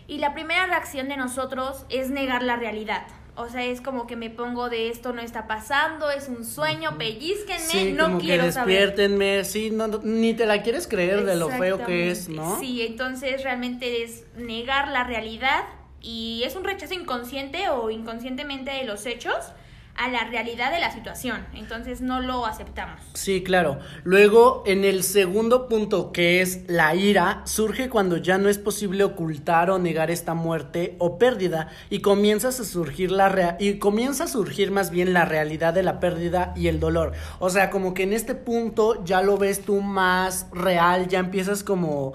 Y 0.07 0.19
la 0.19 0.33
primera 0.33 0.67
reacción 0.67 1.09
de 1.09 1.17
nosotros 1.17 1.85
es 1.89 2.11
negar 2.11 2.43
la 2.43 2.57
realidad. 2.57 3.07
O 3.39 3.49
sea, 3.51 3.65
es 3.65 3.83
como 3.83 4.07
que 4.07 4.17
me 4.17 4.31
pongo 4.31 4.71
de 4.71 4.89
esto 4.89 5.13
no 5.13 5.21
está 5.21 5.47
pasando, 5.47 6.11
es 6.11 6.29
un 6.29 6.43
sueño, 6.45 6.97
pellizquenme, 6.97 7.59
Sí, 7.61 7.93
no 7.93 8.05
como 8.05 8.19
quiero 8.19 8.45
que 8.45 8.53
saber. 8.53 8.75
despiértenme, 8.75 9.45
sí, 9.45 9.71
no, 9.71 9.89
no, 9.89 10.01
ni 10.03 10.33
te 10.33 10.47
la 10.47 10.63
quieres 10.63 10.87
creer 10.89 11.25
de 11.25 11.37
lo 11.37 11.51
feo 11.51 11.85
que 11.85 12.11
es. 12.11 12.29
¿no? 12.31 12.59
Sí, 12.59 12.81
entonces 12.83 13.43
realmente 13.43 14.03
es 14.03 14.25
negar 14.37 14.89
la 14.89 15.05
realidad 15.05 15.65
y 16.01 16.43
es 16.45 16.57
un 16.57 16.65
rechazo 16.65 16.95
inconsciente 16.95 17.69
o 17.69 17.91
inconscientemente 17.91 18.71
de 18.71 18.85
los 18.85 19.05
hechos 19.07 19.37
a 19.97 20.09
la 20.09 20.25
realidad 20.25 20.71
de 20.73 20.81
la 20.81 20.93
situación. 20.93 21.47
Entonces 21.55 22.01
no 22.01 22.21
lo 22.21 22.47
aceptamos. 22.47 23.01
Sí, 23.15 23.43
claro. 23.43 23.79
Luego, 24.05 24.63
en 24.67 24.85
el 24.85 25.03
segundo 25.03 25.69
punto, 25.69 26.13
que 26.13 26.41
es 26.41 26.69
la 26.69 26.95
ira, 26.95 27.43
surge 27.45 27.89
cuando 27.89 28.17
ya 28.17 28.39
no 28.39 28.49
es 28.49 28.59
posible 28.59 29.05
ocultar 29.05 29.71
o 29.71 29.79
negar 29.79 30.11
esta 30.11 30.35
muerte 30.35 30.97
o 30.99 31.19
pérdida 31.19 31.69
y 31.91 32.01
comienzas 32.01 32.61
a 32.61 32.65
surgir 32.65 33.11
la 33.11 33.29
rea 33.29 33.57
y 33.59 33.79
comienza 33.79 34.25
a 34.25 34.29
surgir 34.29 34.71
más 34.71 34.91
bien 34.91 35.13
la 35.13 35.25
realidad 35.25 35.75
de 35.75 35.83
la 35.83 36.01
pérdida 36.01 36.53
y 36.57 36.69
el 36.69 36.81
dolor. 36.81 37.13
O 37.39 37.51
sea, 37.51 37.71
como 37.71 37.95
que 37.95 38.03
en 38.03 38.13
este 38.13 38.35
punto 38.35 39.05
ya 39.05 39.23
lo 39.23 39.39
ves 39.39 39.63
tú 39.63 39.81
más 39.81 40.47
real, 40.53 41.09
ya 41.09 41.19
empiezas 41.19 41.63
como 41.63 42.15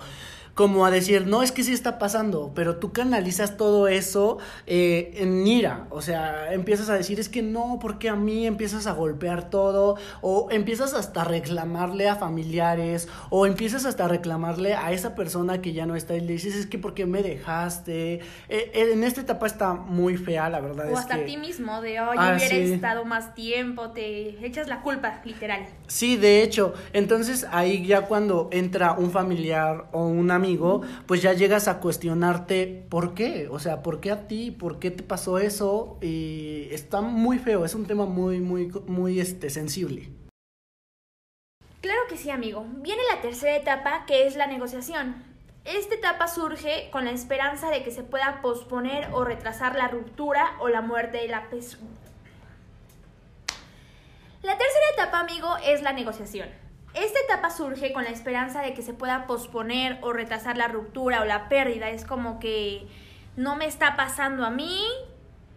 como 0.61 0.85
a 0.85 0.91
decir, 0.91 1.25
no, 1.25 1.41
es 1.41 1.51
que 1.51 1.63
sí 1.63 1.73
está 1.73 1.97
pasando, 1.97 2.51
pero 2.53 2.75
tú 2.75 2.91
canalizas 2.91 3.57
todo 3.57 3.87
eso 3.87 4.37
eh, 4.67 5.11
en 5.15 5.47
ira, 5.47 5.87
o 5.89 6.03
sea, 6.03 6.53
empiezas 6.53 6.87
a 6.91 6.93
decir, 6.93 7.19
es 7.19 7.29
que 7.29 7.41
no, 7.41 7.79
porque 7.81 8.09
a 8.09 8.15
mí 8.15 8.45
empiezas 8.45 8.85
a 8.85 8.91
golpear 8.91 9.49
todo, 9.49 9.97
o 10.21 10.49
empiezas 10.51 10.93
hasta 10.93 11.21
a 11.21 11.23
reclamarle 11.23 12.07
a 12.07 12.15
familiares, 12.15 13.07
o 13.31 13.47
empiezas 13.47 13.87
hasta 13.87 14.05
a 14.05 14.07
reclamarle 14.07 14.75
a 14.75 14.91
esa 14.91 15.15
persona 15.15 15.63
que 15.63 15.73
ya 15.73 15.87
no 15.87 15.95
está 15.95 16.15
y 16.15 16.19
le 16.19 16.33
dices, 16.33 16.53
es 16.55 16.67
que 16.67 16.77
porque 16.77 17.07
me 17.07 17.23
dejaste, 17.23 18.13
eh, 18.13 18.21
eh, 18.49 18.89
en 18.93 19.03
esta 19.03 19.21
etapa 19.21 19.47
está 19.47 19.73
muy 19.73 20.15
fea, 20.15 20.47
la 20.51 20.59
verdad. 20.59 20.89
O 20.89 20.93
es 20.93 20.99
hasta 20.99 21.15
que... 21.15 21.23
a 21.23 21.25
ti 21.25 21.37
mismo, 21.37 21.81
de, 21.81 21.99
oye, 22.01 22.19
Ah, 22.19 22.35
hubiera 22.37 22.55
sí. 22.55 22.73
estado 22.73 23.03
más 23.03 23.33
tiempo, 23.33 23.89
te 23.89 24.45
echas 24.45 24.67
la 24.67 24.83
culpa, 24.83 25.21
literal. 25.25 25.65
Sí, 25.87 26.17
de 26.17 26.43
hecho, 26.43 26.75
entonces 26.93 27.47
ahí 27.49 27.83
ya 27.83 28.01
cuando 28.01 28.47
entra 28.51 28.91
un 28.93 29.09
familiar 29.09 29.85
o 29.91 30.05
un 30.05 30.29
amigo, 30.29 30.50
pues 31.05 31.21
ya 31.21 31.33
llegas 31.33 31.67
a 31.67 31.79
cuestionarte 31.79 32.85
por 32.89 33.13
qué, 33.13 33.47
o 33.49 33.59
sea, 33.59 33.81
por 33.81 33.99
qué 33.99 34.11
a 34.11 34.27
ti, 34.27 34.51
por 34.51 34.79
qué 34.79 34.91
te 34.91 35.03
pasó 35.03 35.37
eso 35.37 35.97
y 36.01 36.67
está 36.71 37.01
muy 37.01 37.39
feo, 37.39 37.65
es 37.65 37.75
un 37.75 37.85
tema 37.85 38.05
muy, 38.05 38.39
muy, 38.39 38.71
muy 38.87 39.19
este, 39.19 39.49
sensible. 39.49 40.09
Claro 41.81 42.01
que 42.07 42.17
sí, 42.17 42.29
amigo. 42.29 42.65
Viene 42.77 43.01
la 43.13 43.21
tercera 43.21 43.55
etapa, 43.55 44.05
que 44.05 44.27
es 44.27 44.35
la 44.35 44.45
negociación. 44.45 45.23
Esta 45.65 45.95
etapa 45.95 46.27
surge 46.27 46.89
con 46.91 47.05
la 47.05 47.11
esperanza 47.11 47.69
de 47.69 47.83
que 47.83 47.91
se 47.91 48.03
pueda 48.03 48.41
posponer 48.41 49.09
o 49.13 49.23
retrasar 49.23 49.75
la 49.75 49.87
ruptura 49.87 50.55
o 50.59 50.69
la 50.69 50.81
muerte 50.81 51.17
de 51.17 51.27
la 51.27 51.49
persona. 51.49 51.89
La 54.43 54.57
tercera 54.57 54.85
etapa, 54.93 55.19
amigo, 55.19 55.55
es 55.63 55.83
la 55.83 55.93
negociación. 55.93 56.49
Esta 56.93 57.19
etapa 57.19 57.49
surge 57.49 57.93
con 57.93 58.03
la 58.03 58.09
esperanza 58.09 58.61
de 58.61 58.73
que 58.73 58.81
se 58.81 58.93
pueda 58.93 59.25
posponer 59.25 59.99
o 60.01 60.11
retrasar 60.11 60.57
la 60.57 60.67
ruptura 60.67 61.21
o 61.21 61.25
la 61.25 61.47
pérdida. 61.47 61.89
Es 61.89 62.05
como 62.05 62.39
que 62.39 62.85
no 63.37 63.55
me 63.55 63.65
está 63.65 63.95
pasando 63.95 64.45
a 64.45 64.49
mí 64.49 64.83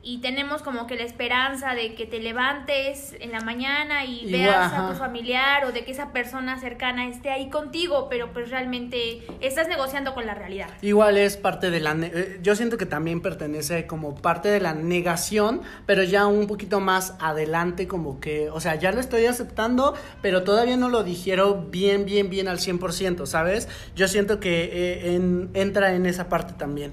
y 0.05 0.19
tenemos 0.19 0.61
como 0.63 0.87
que 0.87 0.97
la 0.97 1.03
esperanza 1.05 1.75
de 1.75 1.95
que 1.95 2.05
te 2.07 2.21
levantes 2.21 3.17
en 3.21 3.33
la 3.33 3.41
mañana 3.41 4.05
y 4.05 4.31
veas 4.31 4.73
a 4.73 4.89
tu 4.93 4.99
familiar 4.99 5.65
o 5.65 5.73
de 5.73 5.85
que 5.85 5.93
esa 5.93 6.13
persona 6.13 6.59
cercana 6.61 7.09
esté 7.09 7.31
ahí 7.31 7.49
contigo, 7.49 8.09
pero 8.11 8.33
pues 8.33 8.51
realmente 8.51 9.23
estás 9.41 9.67
negociando 9.67 10.13
con 10.15 10.27
la 10.27 10.35
realidad. 10.35 10.69
Igual 10.83 11.17
es 11.17 11.37
parte 11.39 11.71
de 11.71 11.81
la... 11.81 11.93
eh, 12.03 12.39
Yo 12.43 12.55
siento 12.55 12.77
que 12.77 12.87
también 12.87 13.23
pertenece 13.23 13.87
como 13.87 14.15
parte 14.15 14.49
de 14.51 14.61
la 14.61 14.75
negación, 14.75 15.63
pero 15.87 16.03
ya 16.03 16.27
un 16.27 16.47
poquito 16.47 16.81
más 16.81 17.15
adelante 17.19 17.89
como 17.89 18.21
que, 18.21 18.51
o 18.51 18.61
sea, 18.61 18.75
ya 18.75 18.93
lo 18.93 19.01
estoy 19.01 19.25
aceptando, 19.27 19.95
pero 20.21 20.43
todavía 20.45 20.77
no 20.77 20.91
lo 20.91 21.03
dijeron 21.03 21.71
bien, 21.71 22.05
bien, 22.05 22.29
bien 22.29 22.49
al 22.49 22.59
100%, 22.59 23.27
¿sabes? 23.27 23.69
Yo 23.97 24.07
siento 24.09 24.39
que 24.39 24.65
eh, 24.65 25.15
en- 25.15 25.51
entra 25.55 25.95
en 25.95 26.05
esa 26.07 26.29
parte 26.29 26.53
también. 26.53 26.93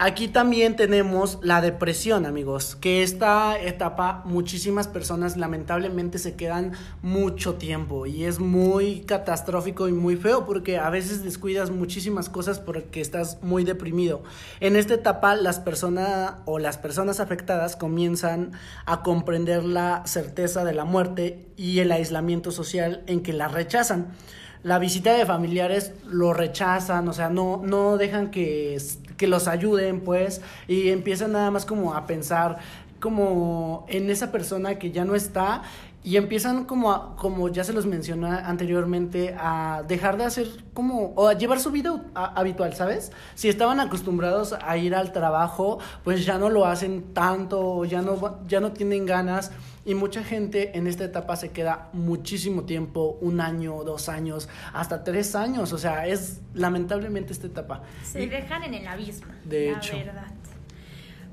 Aquí 0.00 0.28
también 0.28 0.76
tenemos 0.76 1.40
la 1.42 1.60
depresión, 1.60 2.24
amigos, 2.24 2.76
que 2.76 3.02
esta 3.02 3.60
etapa 3.60 4.22
muchísimas 4.24 4.86
personas 4.86 5.36
lamentablemente 5.36 6.20
se 6.20 6.36
quedan 6.36 6.70
mucho 7.02 7.56
tiempo 7.56 8.06
y 8.06 8.22
es 8.22 8.38
muy 8.38 9.00
catastrófico 9.00 9.88
y 9.88 9.92
muy 9.92 10.14
feo 10.14 10.46
porque 10.46 10.78
a 10.78 10.88
veces 10.88 11.24
descuidas 11.24 11.70
muchísimas 11.72 12.28
cosas 12.28 12.60
porque 12.60 13.00
estás 13.00 13.42
muy 13.42 13.64
deprimido. 13.64 14.22
En 14.60 14.76
esta 14.76 14.94
etapa 14.94 15.34
las 15.34 15.58
personas 15.58 16.34
o 16.44 16.60
las 16.60 16.78
personas 16.78 17.18
afectadas 17.18 17.74
comienzan 17.74 18.52
a 18.86 19.02
comprender 19.02 19.64
la 19.64 20.04
certeza 20.06 20.64
de 20.64 20.74
la 20.74 20.84
muerte 20.84 21.48
y 21.56 21.80
el 21.80 21.90
aislamiento 21.90 22.52
social 22.52 23.02
en 23.08 23.20
que 23.20 23.32
la 23.32 23.48
rechazan 23.48 24.14
la 24.62 24.78
visita 24.78 25.12
de 25.12 25.24
familiares 25.26 25.92
lo 26.06 26.32
rechazan, 26.32 27.08
o 27.08 27.12
sea, 27.12 27.28
no, 27.28 27.60
no 27.64 27.96
dejan 27.96 28.30
que, 28.30 28.80
que 29.16 29.26
los 29.26 29.48
ayuden, 29.48 30.00
pues, 30.00 30.40
y 30.66 30.90
empiezan 30.90 31.32
nada 31.32 31.50
más 31.50 31.64
como 31.64 31.94
a 31.94 32.06
pensar 32.06 32.58
como 33.00 33.86
en 33.88 34.10
esa 34.10 34.32
persona 34.32 34.78
que 34.78 34.90
ya 34.90 35.04
no 35.04 35.14
está 35.14 35.62
y 36.04 36.16
empiezan 36.16 36.64
como 36.64 36.92
a- 36.92 37.16
como 37.16 37.48
ya 37.48 37.64
se 37.64 37.72
los 37.72 37.84
mencioné 37.84 38.28
anteriormente 38.28 39.34
a 39.38 39.82
dejar 39.86 40.16
de 40.16 40.24
hacer 40.24 40.46
como 40.72 41.12
o 41.16 41.28
a 41.28 41.34
llevar 41.34 41.58
su 41.60 41.70
vida 41.70 42.02
a- 42.14 42.38
habitual, 42.38 42.72
¿sabes? 42.74 43.10
Si 43.34 43.48
estaban 43.48 43.80
acostumbrados 43.80 44.54
a 44.64 44.76
ir 44.76 44.94
al 44.94 45.12
trabajo, 45.12 45.78
pues 46.04 46.24
ya 46.24 46.38
no 46.38 46.50
lo 46.50 46.64
hacen 46.66 47.12
tanto, 47.12 47.84
ya 47.84 48.00
no 48.00 48.38
ya 48.46 48.60
no 48.60 48.72
tienen 48.72 49.06
ganas 49.06 49.50
y 49.84 49.94
mucha 49.94 50.22
gente 50.22 50.78
en 50.78 50.86
esta 50.86 51.04
etapa 51.04 51.34
se 51.36 51.50
queda 51.50 51.88
muchísimo 51.92 52.62
tiempo, 52.62 53.18
un 53.20 53.40
año, 53.40 53.82
dos 53.84 54.08
años, 54.08 54.48
hasta 54.72 55.02
tres 55.02 55.34
años, 55.34 55.72
o 55.72 55.78
sea, 55.78 56.06
es 56.06 56.40
lamentablemente 56.54 57.32
esta 57.32 57.48
etapa. 57.48 57.82
Se 58.04 58.22
Y- 58.22 58.28
dejan 58.28 58.62
en 58.62 58.74
el 58.74 58.86
abismo. 58.86 59.32
De 59.44 59.72
la 59.72 59.78
hecho. 59.78 59.96
verdad. 59.96 60.26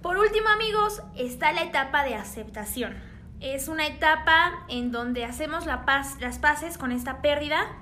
Por 0.01 0.17
último, 0.17 0.47
amigos, 0.49 1.01
está 1.15 1.51
la 1.51 1.63
etapa 1.63 2.03
de 2.03 2.15
aceptación. 2.15 2.93
Es 3.41 3.67
una 3.67 3.87
etapa 3.87 4.65
en 4.69 4.91
donde 4.91 5.25
hacemos 5.25 5.65
las 5.65 6.39
paces 6.39 6.77
con 6.77 6.91
esta 6.91 7.21
pérdida, 7.21 7.77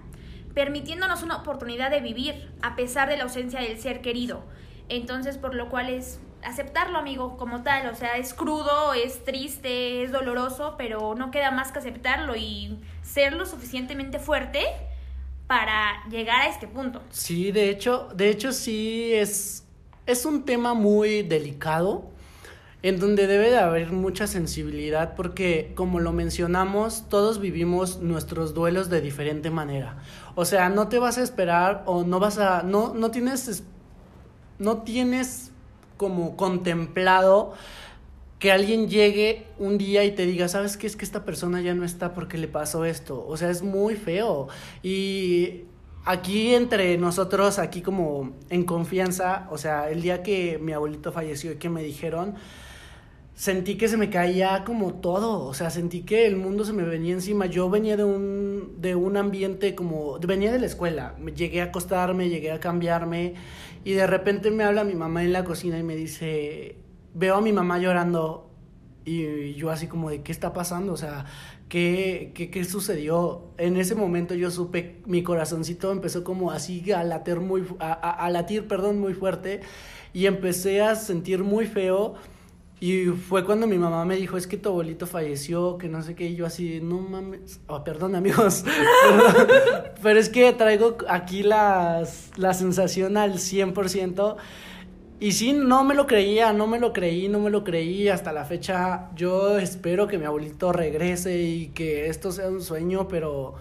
permitiéndonos 0.53 1.23
una 1.23 1.37
oportunidad 1.37 1.91
de 1.91 2.01
vivir 2.01 2.51
a 2.61 2.75
pesar 2.75 3.09
de 3.09 3.17
la 3.17 3.23
ausencia 3.23 3.61
del 3.61 3.79
ser 3.79 4.01
querido. 4.01 4.43
Entonces, 4.89 5.37
por 5.37 5.55
lo 5.55 5.69
cual 5.69 5.89
es 5.89 6.19
aceptarlo, 6.43 6.97
amigo, 6.97 7.37
como 7.37 7.63
tal. 7.63 7.87
O 7.89 7.95
sea, 7.95 8.17
es 8.17 8.33
crudo, 8.33 8.93
es 8.93 9.23
triste, 9.23 10.03
es 10.03 10.11
doloroso, 10.11 10.75
pero 10.77 11.15
no 11.15 11.31
queda 11.31 11.51
más 11.51 11.71
que 11.71 11.79
aceptarlo 11.79 12.35
y 12.35 12.77
ser 13.01 13.33
lo 13.33 13.45
suficientemente 13.45 14.19
fuerte 14.19 14.63
para 15.47 16.03
llegar 16.09 16.41
a 16.41 16.47
este 16.47 16.67
punto. 16.67 17.01
Sí, 17.09 17.51
de 17.51 17.69
hecho, 17.69 18.09
de 18.15 18.29
hecho 18.29 18.51
sí 18.51 19.13
es, 19.13 19.65
es 20.05 20.25
un 20.25 20.45
tema 20.45 20.73
muy 20.73 21.23
delicado 21.23 22.12
en 22.83 22.99
donde 22.99 23.27
debe 23.27 23.49
de 23.49 23.57
haber 23.57 23.91
mucha 23.91 24.27
sensibilidad 24.27 25.15
porque 25.15 25.71
como 25.75 25.99
lo 25.99 26.11
mencionamos, 26.11 27.09
todos 27.09 27.39
vivimos 27.39 27.99
nuestros 28.01 28.53
duelos 28.53 28.89
de 28.89 29.01
diferente 29.01 29.49
manera. 29.49 29.97
O 30.35 30.45
sea, 30.45 30.69
no 30.69 30.89
te 30.89 30.99
vas 30.99 31.17
a 31.17 31.23
esperar 31.23 31.83
o 31.87 32.03
no 32.03 32.19
vas 32.19 32.37
a 32.37 32.61
no 32.63 32.93
no 32.93 33.09
tienes 33.09 33.47
es- 33.47 33.63
no 34.59 34.83
tienes 34.83 35.51
como 35.97 36.35
contemplado 36.37 37.53
que 38.39 38.51
alguien 38.51 38.89
llegue 38.89 39.47
un 39.57 39.77
día 39.77 40.03
y 40.03 40.11
te 40.11 40.25
diga, 40.25 40.49
¿sabes 40.49 40.75
qué? 40.75 40.85
Es 40.87 40.97
que 40.97 41.05
esta 41.05 41.23
persona 41.23 41.61
ya 41.61 41.73
no 41.75 41.85
está 41.85 42.13
porque 42.13 42.37
le 42.37 42.49
pasó 42.49 42.83
esto. 42.83 43.25
O 43.25 43.37
sea, 43.37 43.49
es 43.49 43.61
muy 43.63 43.95
feo. 43.95 44.49
Y 44.83 45.61
aquí 46.03 46.53
entre 46.53 46.97
nosotros, 46.97 47.57
aquí 47.57 47.81
como 47.81 48.33
en 48.49 48.65
confianza, 48.65 49.47
o 49.49 49.57
sea, 49.57 49.89
el 49.89 50.01
día 50.01 50.23
que 50.23 50.59
mi 50.61 50.73
abuelito 50.73 51.13
falleció 51.13 51.53
y 51.53 51.55
que 51.55 51.69
me 51.69 51.83
dijeron, 51.83 52.35
sentí 53.35 53.75
que 53.77 53.87
se 53.87 53.97
me 53.97 54.09
caía 54.09 54.63
como 54.63 54.93
todo, 54.95 55.45
o 55.45 55.53
sea, 55.53 55.69
sentí 55.69 56.01
que 56.03 56.27
el 56.27 56.35
mundo 56.37 56.65
se 56.65 56.73
me 56.73 56.83
venía 56.83 57.13
encima. 57.13 57.45
Yo 57.47 57.69
venía 57.69 57.97
de 57.97 58.03
un, 58.03 58.75
de 58.79 58.95
un 58.95 59.17
ambiente 59.17 59.75
como, 59.75 60.19
venía 60.19 60.51
de 60.51 60.59
la 60.59 60.65
escuela, 60.67 61.15
llegué 61.35 61.61
a 61.61 61.65
acostarme, 61.65 62.29
llegué 62.29 62.51
a 62.51 62.59
cambiarme 62.59 63.33
y 63.83 63.93
de 63.93 64.07
repente 64.07 64.51
me 64.51 64.63
habla 64.63 64.83
mi 64.83 64.95
mamá 64.95 65.23
en 65.23 65.33
la 65.33 65.43
cocina 65.43 65.77
y 65.79 65.83
me 65.83 65.95
dice, 65.95 66.75
veo 67.13 67.35
a 67.35 67.41
mi 67.41 67.51
mamá 67.53 67.79
llorando 67.79 68.49
y 69.05 69.53
yo 69.55 69.69
así 69.69 69.87
como 69.87 70.09
de, 70.09 70.21
¿qué 70.21 70.31
está 70.31 70.53
pasando? 70.53 70.93
O 70.93 70.97
sea, 70.97 71.25
¿qué, 71.69 72.31
qué, 72.35 72.49
qué 72.49 72.63
sucedió? 72.63 73.47
En 73.57 73.75
ese 73.77 73.95
momento 73.95 74.33
yo 74.35 74.49
supe, 74.51 75.01
mi 75.05 75.23
corazoncito 75.23 75.91
empezó 75.91 76.23
como 76.23 76.51
así 76.51 76.89
a 76.93 77.03
latir 77.03 77.39
muy, 77.41 77.63
a, 77.79 77.91
a- 77.93 78.11
a 78.25 78.29
latir, 78.29 78.67
perdón, 78.67 78.99
muy 78.99 79.13
fuerte 79.13 79.59
y 80.13 80.25
empecé 80.27 80.81
a 80.81 80.95
sentir 80.95 81.43
muy 81.43 81.65
feo. 81.65 82.15
Y 82.83 83.05
fue 83.05 83.45
cuando 83.45 83.65
mi 83.65 83.77
mamá 83.77 84.03
me 84.03 84.17
dijo, 84.17 84.35
es 84.35 84.45
que 84.45 84.57
tu 84.57 84.67
abuelito 84.67 85.07
falleció, 85.07 85.77
que 85.77 85.87
no 85.87 86.01
sé 86.01 86.15
qué, 86.15 86.25
y 86.25 86.35
yo 86.35 86.45
así, 86.45 86.81
no 86.81 86.97
mames, 86.97 87.61
oh, 87.67 87.81
perdón 87.81 88.13
amigos, 88.13 88.65
pero, 90.03 90.19
es 90.19 90.27
que 90.27 90.51
traigo 90.51 90.97
aquí 91.07 91.43
las, 91.43 92.31
la 92.35 92.53
sensación 92.53 93.15
al 93.15 93.35
100%, 93.35 94.35
y 95.21 95.31
sí, 95.31 95.53
no 95.53 95.85
me 95.85 95.95
lo 95.95 96.07
creía, 96.07 96.51
no 96.51 96.67
me 96.67 96.77
lo 96.77 96.91
creí, 96.91 97.29
no 97.29 97.39
me 97.39 97.49
lo 97.49 97.63
creí, 97.63 98.09
hasta 98.09 98.33
la 98.33 98.43
fecha 98.43 99.11
yo 99.15 99.57
espero 99.59 100.07
que 100.07 100.17
mi 100.17 100.25
abuelito 100.25 100.73
regrese 100.73 101.41
y 101.41 101.67
que 101.67 102.07
esto 102.07 102.33
sea 102.33 102.49
un 102.49 102.61
sueño, 102.61 103.07
pero 103.07 103.55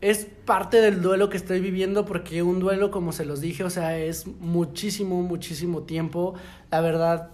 es 0.00 0.26
parte 0.46 0.80
del 0.80 1.02
duelo 1.02 1.28
que 1.28 1.36
estoy 1.36 1.60
viviendo 1.60 2.06
porque 2.06 2.42
un 2.42 2.58
duelo, 2.58 2.90
como 2.90 3.12
se 3.12 3.26
los 3.26 3.42
dije, 3.42 3.64
o 3.64 3.70
sea, 3.70 3.98
es 3.98 4.26
muchísimo, 4.26 5.20
muchísimo 5.20 5.82
tiempo. 5.82 6.34
La 6.70 6.80
verdad, 6.80 7.30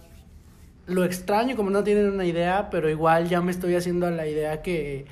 lo 0.93 1.03
extraño 1.03 1.55
como 1.55 1.69
no 1.69 1.83
tienen 1.83 2.11
una 2.11 2.25
idea, 2.25 2.69
pero 2.69 2.89
igual 2.89 3.27
ya 3.29 3.41
me 3.41 3.51
estoy 3.51 3.75
haciendo 3.75 4.07
a 4.07 4.11
la 4.11 4.27
idea 4.27 4.61
que 4.61 5.05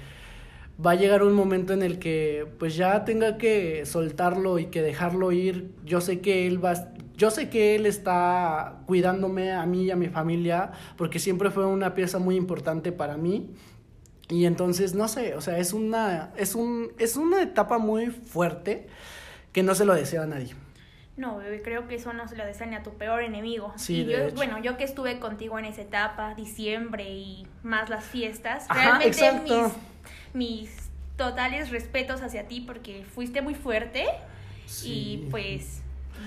va 0.84 0.92
a 0.92 0.96
llegar 0.96 1.24
un 1.24 1.34
momento 1.34 1.74
en 1.74 1.84
el 1.84 2.00
que 2.00 2.48
pues 2.58 2.76
ya 2.76 3.04
tenga 3.06 3.38
que 3.38 3.86
soltarlo 3.86 4.60
y 4.60 4.68
que 4.68 4.82
dejarlo 4.82 5.32
ir. 5.32 5.72
Yo 5.86 6.02
sé 6.02 6.22
que 6.22 6.48
él 6.48 6.64
va 6.64 6.94
yo 7.16 7.32
sé 7.32 7.50
que 7.50 7.76
él 7.76 7.86
está 7.86 8.80
cuidándome 8.86 9.52
a 9.52 9.66
mí 9.66 9.84
y 9.84 9.92
a 9.92 9.98
mi 9.98 10.08
familia 10.08 10.72
porque 10.96 11.20
siempre 11.20 11.52
fue 11.52 11.66
una 11.66 11.94
pieza 11.94 12.18
muy 12.18 12.38
importante 12.38 12.94
para 12.94 13.18
mí. 13.18 13.50
Y 14.30 14.46
entonces 14.46 14.94
no 14.96 15.08
sé, 15.10 15.36
o 15.36 15.42
sea, 15.42 15.58
es 15.58 15.74
una 15.74 16.32
es 16.38 16.56
un 16.56 16.94
es 16.98 17.18
una 17.18 17.42
etapa 17.42 17.78
muy 17.78 18.08
fuerte 18.08 18.88
que 19.52 19.64
no 19.64 19.76
se 19.76 19.86
lo 19.86 19.96
deseo 19.96 20.24
a 20.24 20.28
nadie. 20.28 20.56
No, 21.20 21.38
bebé, 21.38 21.62
creo 21.62 21.86
que 21.90 21.96
eso 21.96 22.14
no 22.14 22.28
se 22.30 22.38
lo 22.38 22.46
desea 22.46 22.66
ni 22.66 22.76
a 22.78 22.82
tu 22.84 22.94
peor 22.94 23.22
enemigo. 23.22 23.74
Sí, 23.76 23.98
y 24.02 24.04
de 24.06 24.12
yo, 24.14 24.18
hecho. 24.20 24.36
bueno, 24.38 24.58
yo 24.60 24.78
que 24.78 24.86
estuve 24.86 25.20
contigo 25.20 25.60
en 25.60 25.66
esa 25.66 25.82
etapa, 25.82 26.34
diciembre 26.34 27.10
y 27.10 27.46
más 27.62 27.90
las 27.90 28.06
fiestas, 28.06 28.66
Ajá, 28.70 28.98
realmente 29.00 29.08
exacto. 29.10 29.74
mis, 30.34 30.70
mis 30.70 30.90
totales 31.18 31.72
respetos 31.72 32.22
hacia 32.22 32.48
ti 32.48 32.62
porque 32.62 33.04
fuiste 33.04 33.42
muy 33.42 33.54
fuerte 33.54 34.06
Sí. 34.66 35.24
y 35.26 35.30
pues 35.30 35.79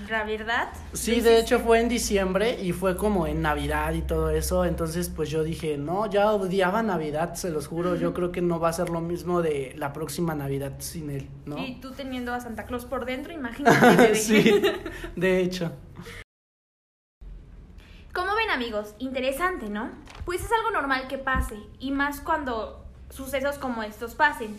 la 0.09 0.23
verdad. 0.23 0.69
Sí, 0.93 1.21
de 1.21 1.39
hecho 1.39 1.59
fue 1.59 1.79
en 1.79 1.89
diciembre 1.89 2.59
y 2.61 2.71
fue 2.71 2.95
como 2.97 3.27
en 3.27 3.41
Navidad 3.41 3.93
y 3.93 4.01
todo 4.01 4.29
eso, 4.29 4.65
entonces 4.65 5.09
pues 5.09 5.29
yo 5.29 5.43
dije, 5.43 5.77
no, 5.77 6.09
ya 6.09 6.31
odiaba 6.31 6.83
Navidad, 6.83 7.35
se 7.35 7.49
los 7.49 7.67
juro, 7.67 7.95
yo 7.95 8.13
creo 8.13 8.31
que 8.31 8.41
no 8.41 8.59
va 8.59 8.69
a 8.69 8.73
ser 8.73 8.89
lo 8.89 9.01
mismo 9.01 9.41
de 9.41 9.73
la 9.77 9.93
próxima 9.93 10.35
Navidad 10.35 10.73
sin 10.79 11.09
él, 11.09 11.29
¿no? 11.45 11.57
Y 11.57 11.75
tú 11.75 11.91
teniendo 11.91 12.33
a 12.33 12.39
Santa 12.39 12.65
Claus 12.65 12.85
por 12.85 13.05
dentro, 13.05 13.33
imagínate, 13.33 14.15
sí, 14.15 14.61
de 15.15 15.39
hecho. 15.39 15.71
Como 18.13 18.35
ven 18.35 18.51
amigos, 18.51 18.93
interesante, 18.99 19.69
¿no? 19.69 19.89
Pues 20.25 20.43
es 20.43 20.51
algo 20.51 20.69
normal 20.71 21.07
que 21.07 21.17
pase, 21.17 21.57
y 21.79 21.91
más 21.91 22.21
cuando 22.21 22.85
sucesos 23.09 23.57
como 23.57 23.83
estos 23.83 24.15
pasen. 24.15 24.57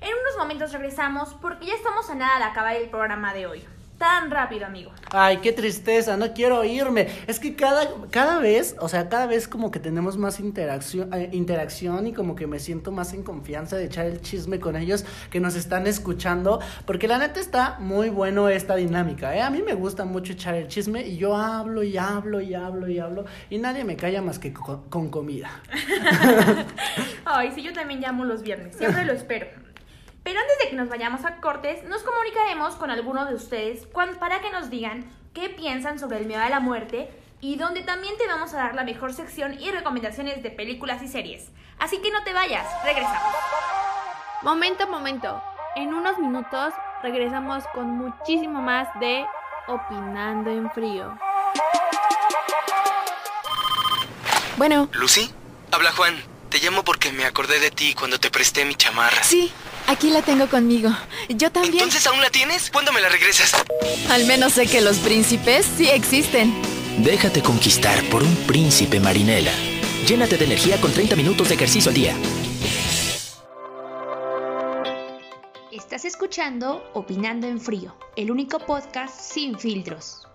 En 0.00 0.10
unos 0.12 0.36
momentos 0.38 0.72
regresamos 0.72 1.34
porque 1.34 1.66
ya 1.66 1.74
estamos 1.74 2.08
a 2.08 2.14
nada 2.14 2.38
de 2.38 2.44
acabar 2.44 2.76
el 2.76 2.88
programa 2.88 3.34
de 3.34 3.46
hoy. 3.46 3.64
Tan 3.98 4.30
rápido, 4.30 4.64
amigo. 4.66 4.92
Ay, 5.10 5.38
qué 5.38 5.52
tristeza, 5.52 6.16
no 6.16 6.32
quiero 6.32 6.62
irme. 6.62 7.08
Es 7.26 7.40
que 7.40 7.56
cada, 7.56 7.82
cada 8.10 8.38
vez, 8.38 8.76
o 8.78 8.88
sea, 8.88 9.08
cada 9.08 9.26
vez 9.26 9.48
como 9.48 9.72
que 9.72 9.80
tenemos 9.80 10.16
más 10.16 10.38
interacción, 10.38 11.12
eh, 11.12 11.30
interacción 11.32 12.06
y 12.06 12.12
como 12.12 12.36
que 12.36 12.46
me 12.46 12.60
siento 12.60 12.92
más 12.92 13.12
en 13.12 13.24
confianza 13.24 13.74
de 13.76 13.86
echar 13.86 14.06
el 14.06 14.20
chisme 14.20 14.60
con 14.60 14.76
ellos 14.76 15.04
que 15.30 15.40
nos 15.40 15.56
están 15.56 15.88
escuchando, 15.88 16.60
porque 16.86 17.08
la 17.08 17.18
neta 17.18 17.40
está 17.40 17.76
muy 17.80 18.08
bueno 18.08 18.48
esta 18.48 18.76
dinámica, 18.76 19.34
¿eh? 19.34 19.42
A 19.42 19.50
mí 19.50 19.62
me 19.62 19.74
gusta 19.74 20.04
mucho 20.04 20.32
echar 20.34 20.54
el 20.54 20.68
chisme 20.68 21.04
y 21.04 21.16
yo 21.16 21.34
hablo 21.36 21.82
y 21.82 21.96
hablo 21.98 22.40
y 22.40 22.54
hablo 22.54 22.88
y 22.88 23.00
hablo 23.00 23.24
y 23.50 23.58
nadie 23.58 23.82
me 23.82 23.96
calla 23.96 24.22
más 24.22 24.38
que 24.38 24.52
co- 24.52 24.84
con 24.90 25.10
comida. 25.10 25.50
Ay, 27.24 27.50
sí, 27.54 27.62
yo 27.62 27.72
también 27.72 28.00
llamo 28.00 28.24
los 28.24 28.42
viernes, 28.42 28.76
siempre 28.76 29.04
lo 29.04 29.12
espero. 29.12 29.46
Pero 30.28 30.40
antes 30.40 30.58
de 30.58 30.68
que 30.68 30.76
nos 30.76 30.90
vayamos 30.90 31.24
a 31.24 31.36
cortes, 31.36 31.84
nos 31.84 32.02
comunicaremos 32.02 32.74
con 32.74 32.90
alguno 32.90 33.24
de 33.24 33.34
ustedes 33.34 33.86
para 34.20 34.42
que 34.42 34.50
nos 34.50 34.68
digan 34.68 35.10
qué 35.32 35.48
piensan 35.48 35.98
sobre 35.98 36.18
el 36.18 36.26
miedo 36.26 36.42
a 36.42 36.50
la 36.50 36.60
muerte 36.60 37.10
y 37.40 37.56
donde 37.56 37.80
también 37.80 38.14
te 38.18 38.26
vamos 38.26 38.52
a 38.52 38.58
dar 38.58 38.74
la 38.74 38.84
mejor 38.84 39.14
sección 39.14 39.58
y 39.58 39.70
recomendaciones 39.70 40.42
de 40.42 40.50
películas 40.50 41.02
y 41.02 41.08
series. 41.08 41.48
Así 41.78 42.02
que 42.02 42.10
no 42.10 42.22
te 42.24 42.34
vayas, 42.34 42.66
regresamos. 42.84 43.32
Momento, 44.42 44.86
momento. 44.86 45.42
En 45.76 45.94
unos 45.94 46.18
minutos 46.18 46.74
regresamos 47.02 47.64
con 47.72 47.86
muchísimo 47.86 48.60
más 48.60 48.86
de 49.00 49.24
Opinando 49.66 50.50
en 50.50 50.70
Frío. 50.72 51.18
Bueno, 54.58 54.90
¿Lucy? 54.92 55.32
Habla 55.72 55.90
Juan. 55.92 56.22
Te 56.50 56.58
llamo 56.58 56.82
porque 56.82 57.12
me 57.12 57.24
acordé 57.24 57.60
de 57.60 57.70
ti 57.70 57.94
cuando 57.94 58.20
te 58.20 58.30
presté 58.30 58.66
mi 58.66 58.74
chamarra. 58.74 59.22
sí, 59.22 59.52
aquí 59.88 60.10
la 60.10 60.22
tengo 60.22 60.46
conmigo. 60.48 60.90
Yo 61.28 61.50
también. 61.50 61.82
¿Entonces 61.82 62.06
aún 62.06 62.20
la 62.20 62.30
tienes? 62.30 62.70
¿Cuándo 62.70 62.92
me 62.92 63.00
la 63.00 63.08
regresas? 63.08 63.52
Al 64.10 64.24
menos 64.26 64.52
sé 64.52 64.66
que 64.66 64.80
los 64.80 64.98
príncipes 64.98 65.66
sí 65.76 65.88
existen. 65.88 66.54
Déjate 66.98 67.42
conquistar 67.42 68.02
por 68.04 68.22
un 68.22 68.36
príncipe 68.46 69.00
marinela. 69.00 69.52
Llénate 70.06 70.36
de 70.36 70.44
energía 70.44 70.80
con 70.80 70.92
30 70.92 71.16
minutos 71.16 71.48
de 71.48 71.54
ejercicio 71.54 71.90
al 71.90 71.94
día. 71.94 72.14
Estás 75.72 76.04
escuchando 76.04 76.88
Opinando 76.94 77.46
en 77.46 77.60
Frío, 77.60 77.96
el 78.16 78.30
único 78.30 78.58
podcast 78.58 79.18
sin 79.20 79.58
filtros. 79.58 80.27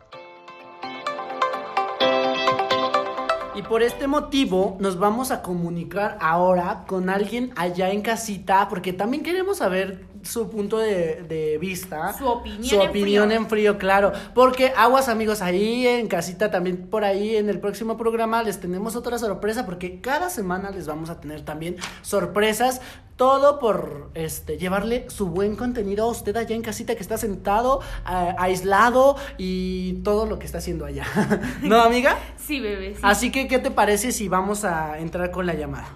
Y 3.56 3.62
por 3.62 3.84
este 3.84 4.08
motivo 4.08 4.78
nos 4.80 4.98
vamos 4.98 5.30
a 5.30 5.44
comunicar 5.44 6.18
ahora 6.20 6.86
con 6.88 7.10
alguien 7.10 7.52
allá 7.56 7.92
en 7.92 8.02
casita, 8.02 8.68
porque 8.68 8.94
también 8.94 9.22
queremos 9.22 9.58
saber 9.58 10.06
su 10.24 10.50
punto 10.50 10.78
de, 10.78 11.24
de 11.24 11.58
vista. 11.58 12.14
Su 12.18 12.26
opinión 12.28 12.64
Su 12.64 12.82
en 12.82 12.90
opinión 12.90 13.28
frío. 13.28 13.38
en 13.42 13.48
frío, 13.50 13.78
claro. 13.78 14.12
Porque 14.34 14.74
aguas 14.76 15.10
amigos, 15.10 15.42
ahí 15.42 15.86
en 15.88 16.08
casita, 16.08 16.50
también 16.52 16.88
por 16.90 17.04
ahí 17.04 17.36
en 17.36 17.50
el 17.50 17.60
próximo 17.60 17.98
programa 17.98 18.42
les 18.44 18.60
tenemos 18.60 18.96
otra 18.96 19.18
sorpresa, 19.18 19.66
porque 19.66 20.00
cada 20.02 20.30
semana 20.30 20.72
les 20.72 20.88
vamos 20.88 21.10
a 21.10 21.20
tener 21.20 21.42
también 21.42 21.76
sorpresas. 22.02 22.82
Todo 23.16 23.60
por 23.60 24.10
este 24.16 24.58
llevarle 24.58 25.06
su 25.10 25.28
buen 25.28 25.56
contenido 25.56 26.06
a 26.06 26.08
usted 26.10 26.36
allá 26.36 26.56
en 26.56 26.64
casita 26.64 26.96
que 26.96 27.02
está 27.04 27.16
sentado, 27.18 27.80
a- 28.06 28.34
aislado 28.40 29.16
y 29.38 29.94
todo 30.04 30.26
lo 30.26 30.40
que 30.40 30.48
está 30.48 30.58
haciendo 30.58 30.84
allá. 30.86 31.06
¿No, 31.62 31.80
amiga? 31.82 32.18
Sí, 32.38 32.60
bebé, 32.60 32.96
sí. 32.96 33.02
Así 33.04 33.32
que, 33.32 33.48
¿qué 33.48 33.60
te 33.60 33.70
parece 33.70 34.12
si 34.12 34.30
vamos 34.30 34.66
a 34.66 34.98
entrar 34.98 35.30
con 35.30 35.46
la 35.46 35.54
llamada? 35.54 35.90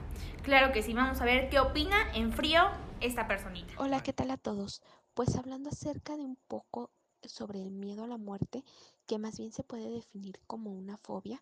Claro 0.44 0.72
que 0.72 0.84
sí, 0.84 0.94
vamos 0.94 1.20
a 1.20 1.26
ver 1.26 1.50
qué 1.50 1.60
opina 1.60 1.96
en 2.14 2.32
frío 2.32 2.62
esta 3.02 3.28
personita. 3.28 3.74
Hola, 3.78 4.02
¿qué 4.02 4.14
tal 4.14 4.32
a 4.32 4.38
todos? 4.38 4.82
Pues 5.14 5.36
hablando 5.36 5.70
acerca 5.70 6.18
de 6.18 6.24
un 6.24 6.36
poco 6.48 6.90
sobre 7.24 7.62
el 7.62 7.72
miedo 7.72 8.04
a 8.04 8.08
la 8.08 8.18
muerte, 8.18 8.64
que 9.06 9.20
más 9.20 9.38
bien 9.38 9.52
se 9.52 9.64
puede 9.64 9.90
definir 9.90 10.40
como 10.48 10.72
una 10.72 10.98
fobia, 10.98 11.42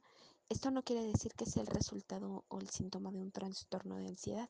esto 0.49 0.69
no 0.69 0.83
quiere 0.83 1.03
decir 1.03 1.33
que 1.33 1.45
sea 1.45 1.63
el 1.63 1.67
resultado 1.67 2.43
o 2.49 2.59
el 2.59 2.69
síntoma 2.69 3.11
de 3.11 3.19
un 3.19 3.31
trastorno 3.31 3.97
de 3.97 4.07
ansiedad, 4.07 4.49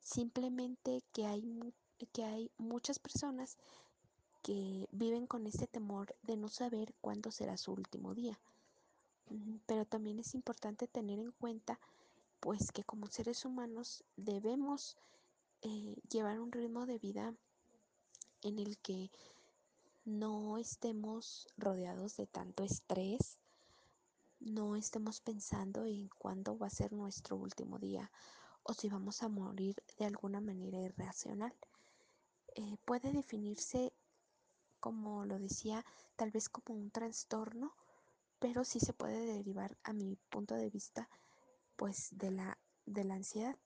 simplemente 0.00 1.02
que 1.12 1.26
hay, 1.26 1.42
que 2.12 2.24
hay 2.24 2.50
muchas 2.58 2.98
personas 2.98 3.56
que 4.42 4.88
viven 4.90 5.26
con 5.26 5.46
este 5.46 5.66
temor 5.66 6.16
de 6.22 6.36
no 6.36 6.48
saber 6.48 6.94
cuándo 7.00 7.30
será 7.30 7.56
su 7.56 7.72
último 7.72 8.14
día. 8.14 8.40
Pero 9.66 9.84
también 9.84 10.18
es 10.18 10.34
importante 10.34 10.88
tener 10.88 11.18
en 11.18 11.30
cuenta 11.32 11.78
pues 12.40 12.72
que 12.72 12.82
como 12.82 13.06
seres 13.06 13.44
humanos 13.44 14.02
debemos 14.16 14.96
eh, 15.62 15.96
llevar 16.08 16.40
un 16.40 16.50
ritmo 16.50 16.86
de 16.86 16.98
vida 16.98 17.34
en 18.42 18.58
el 18.58 18.78
que 18.78 19.10
no 20.04 20.58
estemos 20.58 21.46
rodeados 21.56 22.16
de 22.16 22.26
tanto 22.26 22.64
estrés, 22.64 23.38
no 24.40 24.74
estemos 24.74 25.20
pensando 25.20 25.84
en 25.86 26.08
cuándo 26.18 26.58
va 26.58 26.66
a 26.66 26.70
ser 26.70 26.92
nuestro 26.92 27.36
último 27.36 27.78
día 27.78 28.10
o 28.64 28.74
si 28.74 28.88
vamos 28.88 29.22
a 29.22 29.28
morir 29.28 29.76
de 29.98 30.06
alguna 30.06 30.40
manera 30.40 30.78
irracional. 30.78 31.54
Eh, 32.56 32.76
puede 32.84 33.12
definirse, 33.12 33.92
como 34.80 35.24
lo 35.24 35.38
decía, 35.38 35.84
tal 36.16 36.32
vez 36.32 36.48
como 36.48 36.76
un 36.76 36.90
trastorno, 36.90 37.76
pero 38.40 38.64
sí 38.64 38.80
se 38.80 38.92
puede 38.92 39.24
derivar, 39.26 39.78
a 39.84 39.92
mi 39.92 40.16
punto 40.28 40.56
de 40.56 40.70
vista, 40.70 41.08
pues 41.76 42.08
de 42.10 42.32
la, 42.32 42.58
de 42.84 43.04
la 43.04 43.14
ansiedad 43.14 43.56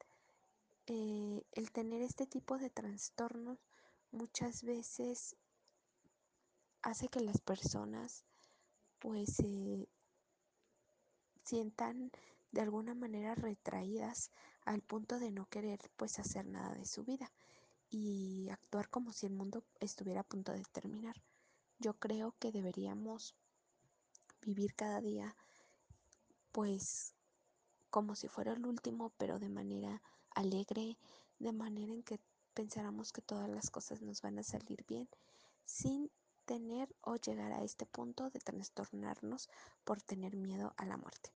eh, 0.86 1.42
el 1.52 1.72
tener 1.72 2.02
este 2.02 2.26
tipo 2.26 2.58
de 2.58 2.70
trastornos 2.70 3.58
muchas 4.12 4.62
veces 4.62 5.36
hace 6.82 7.08
que 7.08 7.20
las 7.20 7.40
personas 7.40 8.24
pues 9.00 9.34
se 9.34 9.88
sientan 11.44 12.10
de 12.52 12.60
alguna 12.60 12.94
manera 12.94 13.34
retraídas 13.34 14.30
al 14.64 14.82
punto 14.82 15.18
de 15.18 15.30
no 15.30 15.46
querer 15.46 15.80
pues 15.96 16.18
hacer 16.18 16.46
nada 16.46 16.74
de 16.74 16.86
su 16.86 17.04
vida 17.04 17.32
y 17.90 18.48
actuar 18.50 18.88
como 18.88 19.12
si 19.12 19.26
el 19.26 19.32
mundo 19.32 19.64
estuviera 19.80 20.20
a 20.20 20.24
punto 20.24 20.52
de 20.52 20.62
terminar. 20.72 21.16
Yo 21.78 21.94
creo 21.94 22.34
que 22.38 22.52
deberíamos 22.52 23.34
vivir 24.40 24.74
cada 24.74 25.00
día 25.00 25.36
pues 26.52 27.14
como 27.90 28.14
si 28.14 28.28
fuera 28.28 28.52
el 28.52 28.64
último, 28.66 29.12
pero 29.18 29.38
de 29.38 29.48
manera 29.48 30.02
alegre, 30.36 30.96
de 31.40 31.52
manera 31.52 31.92
en 31.92 32.02
que 32.02 32.20
pensáramos 32.54 33.12
que 33.12 33.22
todas 33.22 33.48
las 33.48 33.70
cosas 33.70 34.00
nos 34.00 34.22
van 34.22 34.38
a 34.38 34.42
salir 34.42 34.84
bien, 34.86 35.08
sin 35.64 36.10
tener 36.44 36.88
o 37.00 37.16
llegar 37.16 37.52
a 37.52 37.62
este 37.62 37.86
punto 37.86 38.30
de 38.30 38.38
trastornarnos 38.40 39.48
por 39.84 40.00
tener 40.00 40.36
miedo 40.36 40.72
a 40.76 40.86
la 40.86 40.96
muerte. 40.96 41.32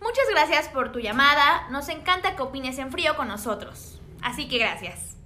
Muchas 0.00 0.28
gracias 0.30 0.68
por 0.68 0.92
tu 0.92 1.00
llamada. 1.00 1.68
Nos 1.70 1.88
encanta 1.88 2.36
que 2.36 2.42
opines 2.42 2.78
en 2.78 2.92
frío 2.92 3.16
con 3.16 3.28
nosotros. 3.28 4.00
Así 4.22 4.48
que 4.48 4.58
gracias. 4.58 5.16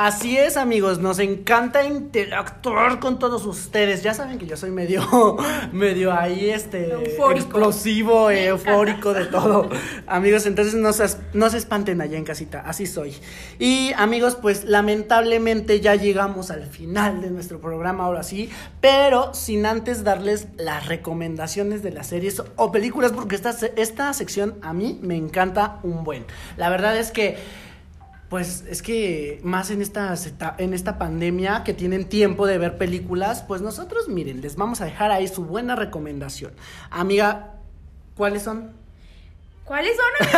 Así 0.00 0.38
es, 0.38 0.56
amigos, 0.56 1.00
nos 1.00 1.18
encanta 1.18 1.82
interactuar 1.82 3.00
con 3.00 3.18
todos 3.18 3.44
ustedes. 3.46 4.04
Ya 4.04 4.14
saben 4.14 4.38
que 4.38 4.46
yo 4.46 4.56
soy 4.56 4.70
medio, 4.70 5.36
medio 5.72 6.12
ahí, 6.12 6.50
este, 6.50 6.92
explosivo, 7.34 8.30
eufórico 8.30 9.12
de 9.12 9.26
todo. 9.26 9.68
amigos, 10.06 10.46
entonces 10.46 10.74
no 10.74 10.92
se, 10.92 11.04
no 11.32 11.50
se 11.50 11.56
espanten 11.58 12.00
allá 12.00 12.16
en 12.16 12.22
casita, 12.22 12.62
así 12.64 12.86
soy. 12.86 13.12
Y 13.58 13.90
amigos, 13.96 14.36
pues 14.36 14.62
lamentablemente 14.62 15.80
ya 15.80 15.96
llegamos 15.96 16.52
al 16.52 16.66
final 16.66 17.20
de 17.20 17.30
nuestro 17.30 17.60
programa 17.60 18.04
ahora 18.04 18.22
sí, 18.22 18.50
pero 18.80 19.34
sin 19.34 19.66
antes 19.66 20.04
darles 20.04 20.46
las 20.56 20.86
recomendaciones 20.86 21.82
de 21.82 21.90
las 21.90 22.06
series 22.06 22.40
o 22.54 22.70
películas, 22.70 23.10
porque 23.10 23.34
esta, 23.34 23.52
esta 23.74 24.12
sección 24.12 24.60
a 24.62 24.72
mí 24.72 25.00
me 25.02 25.16
encanta 25.16 25.80
un 25.82 26.04
buen. 26.04 26.24
La 26.56 26.68
verdad 26.68 26.96
es 26.96 27.10
que 27.10 27.36
pues 28.28 28.64
es 28.68 28.82
que 28.82 29.40
más 29.42 29.70
en 29.70 29.80
esta, 29.80 30.14
en 30.58 30.74
esta 30.74 30.98
pandemia 30.98 31.64
que 31.64 31.72
tienen 31.72 32.08
tiempo 32.08 32.46
de 32.46 32.58
ver 32.58 32.76
películas, 32.76 33.42
pues 33.46 33.62
nosotros 33.62 34.08
miren, 34.08 34.40
les 34.42 34.56
vamos 34.56 34.80
a 34.80 34.84
dejar 34.84 35.10
ahí 35.10 35.26
su 35.28 35.44
buena 35.44 35.76
recomendación. 35.76 36.52
Amiga, 36.90 37.54
¿cuáles 38.14 38.42
son? 38.42 38.77
¿Cuáles 39.68 39.96
son? 39.96 40.28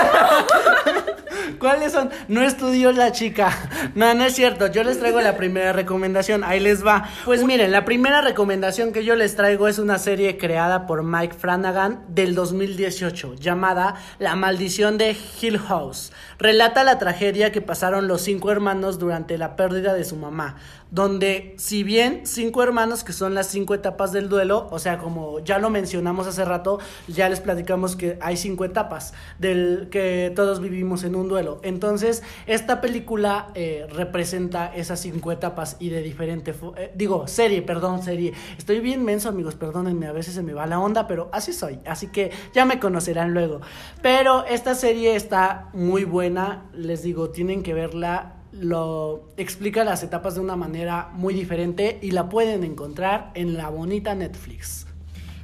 ¿Cuáles 1.61 1.93
son? 1.93 2.11
No 2.27 2.43
estudió 2.43 2.91
la 2.91 3.13
chica. 3.13 3.57
No, 3.95 4.13
no 4.13 4.25
es 4.25 4.35
cierto. 4.35 4.67
Yo 4.67 4.83
les 4.83 4.99
traigo 4.99 5.21
la 5.21 5.37
primera 5.37 5.73
recomendación. 5.73 6.43
Ahí 6.43 6.59
les 6.59 6.85
va. 6.85 7.09
Pues 7.25 7.45
miren, 7.45 7.71
la 7.71 7.85
primera 7.85 8.23
recomendación 8.23 8.93
que 8.93 9.05
yo 9.05 9.15
les 9.15 9.37
traigo 9.37 9.69
es 9.69 9.79
una 9.79 9.99
serie 9.99 10.37
creada 10.37 10.85
por 10.89 11.05
Mike 11.05 11.37
Flanagan 11.39 12.05
del 12.09 12.35
2018 12.35 13.37
llamada 13.37 13.95
La 14.19 14.35
maldición 14.35 14.99
de 14.99 15.17
Hill 15.41 15.61
House. 15.61 16.11
Relata 16.41 16.83
la 16.83 16.99
tragedia 16.99 17.53
que 17.53 17.61
pasaron 17.61 18.09
los 18.09 18.23
cinco 18.23 18.51
hermanos 18.51 18.99
durante 18.99 19.39
la 19.39 19.55
pérdida 19.55 19.95
de 19.95 20.05
su 20.05 20.17
mamá 20.17 20.57
donde 20.91 21.55
si 21.57 21.83
bien 21.83 22.23
cinco 22.25 22.63
hermanos, 22.63 23.05
que 23.05 23.13
son 23.13 23.35
las 23.35 23.47
cinco 23.47 23.75
etapas 23.75 24.13
del 24.13 24.29
duelo, 24.29 24.69
o 24.71 24.79
sea, 24.79 24.99
como 24.99 25.39
ya 25.41 25.59
lo 25.59 25.71
mencionamos 25.71 26.27
hace 26.27 26.45
rato, 26.45 26.79
ya 27.07 27.29
les 27.29 27.41
platicamos 27.41 27.97
que 27.97 28.19
hay 28.21 28.37
cinco 28.37 28.65
etapas 28.65 29.15
del 29.39 29.89
que 29.91 30.33
todos 30.35 30.61
vivimos 30.61 31.05
en 31.05 31.15
un 31.15 31.29
duelo. 31.29 31.61
Entonces, 31.63 32.23
esta 32.47 32.81
película 32.81 33.49
eh, 33.55 33.87
representa 33.91 34.75
esas 34.75 35.01
cinco 35.01 35.33
etapas 35.33 35.77
y 35.79 35.91
de 35.91 36.03
diferente, 36.03 36.55
eh, 36.77 36.93
digo, 36.95 37.27
serie, 37.27 37.63
perdón, 37.63 38.03
serie. 38.03 38.33
Estoy 38.59 38.81
bien 38.81 39.05
menso, 39.05 39.29
amigos, 39.29 39.55
perdónenme, 39.55 40.07
a 40.07 40.13
veces 40.13 40.35
se 40.35 40.43
me 40.43 40.53
va 40.53 40.67
la 40.67 40.81
onda, 40.81 41.07
pero 41.07 41.29
así 41.33 41.53
soy, 41.53 41.79
así 41.87 42.09
que 42.09 42.33
ya 42.53 42.65
me 42.65 42.81
conocerán 42.81 43.33
luego. 43.33 43.61
Pero 44.03 44.45
esta 44.47 44.75
serie 44.75 45.15
está 45.15 45.69
muy 45.73 46.05
buena, 46.05 46.69
les 46.73 47.03
digo, 47.03 47.31
tienen 47.31 47.63
que 47.63 47.75
verla 47.75 48.40
lo 48.53 49.29
explica 49.37 49.85
las 49.85 50.03
etapas 50.03 50.35
de 50.35 50.41
una 50.41 50.57
manera 50.57 51.09
muy 51.13 51.35
diferente 51.35 51.99
y 52.03 52.11
la 52.11 52.29
pueden 52.29 52.65
encontrar 52.65 53.31
en 53.35 53.57
la 53.57 53.69
bonita 53.69 54.15
Netflix. 54.15 54.87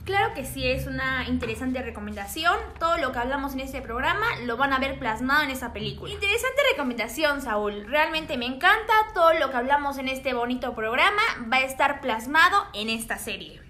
Claro 0.07 0.35
que 0.35 0.45
sí, 0.45 0.64
es 0.64 0.87
una 0.87 1.27
interesante 1.27 1.83
recomendación. 1.83 2.55
Todo 2.79 2.97
lo 2.99 3.11
que 3.11 3.19
hablamos 3.19 3.55
en 3.55 3.61
este 3.61 3.83
programa 3.83 4.25
lo 4.45 4.57
van 4.57 4.73
a 4.73 4.79
ver 4.79 5.01
plasmado 5.01 5.42
en 5.42 5.51
esa 5.51 5.73
película. 5.73 6.12
Interesante 6.12 6.62
recomendación, 6.71 7.42
Saúl. 7.42 7.85
Realmente 7.88 8.38
me 8.38 8.47
encanta. 8.47 8.92
Todo 9.14 9.35
lo 9.35 9.51
que 9.51 9.57
hablamos 9.57 9.99
en 9.99 10.07
este 10.07 10.33
bonito 10.33 10.77
programa 10.77 11.23
va 11.53 11.57
a 11.57 11.64
estar 11.64 12.01
plasmado 12.01 12.66
en 12.73 12.88
esta 12.88 13.19
serie. 13.19 13.61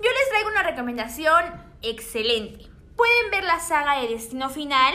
Yo 0.00 0.10
les 0.10 0.28
traigo 0.30 0.48
una 0.48 0.64
recomendación 0.64 1.44
excelente. 1.80 2.66
Pueden 2.96 3.30
ver 3.30 3.44
la 3.44 3.60
saga 3.60 4.00
de 4.00 4.08
Destino 4.08 4.50
Final 4.50 4.94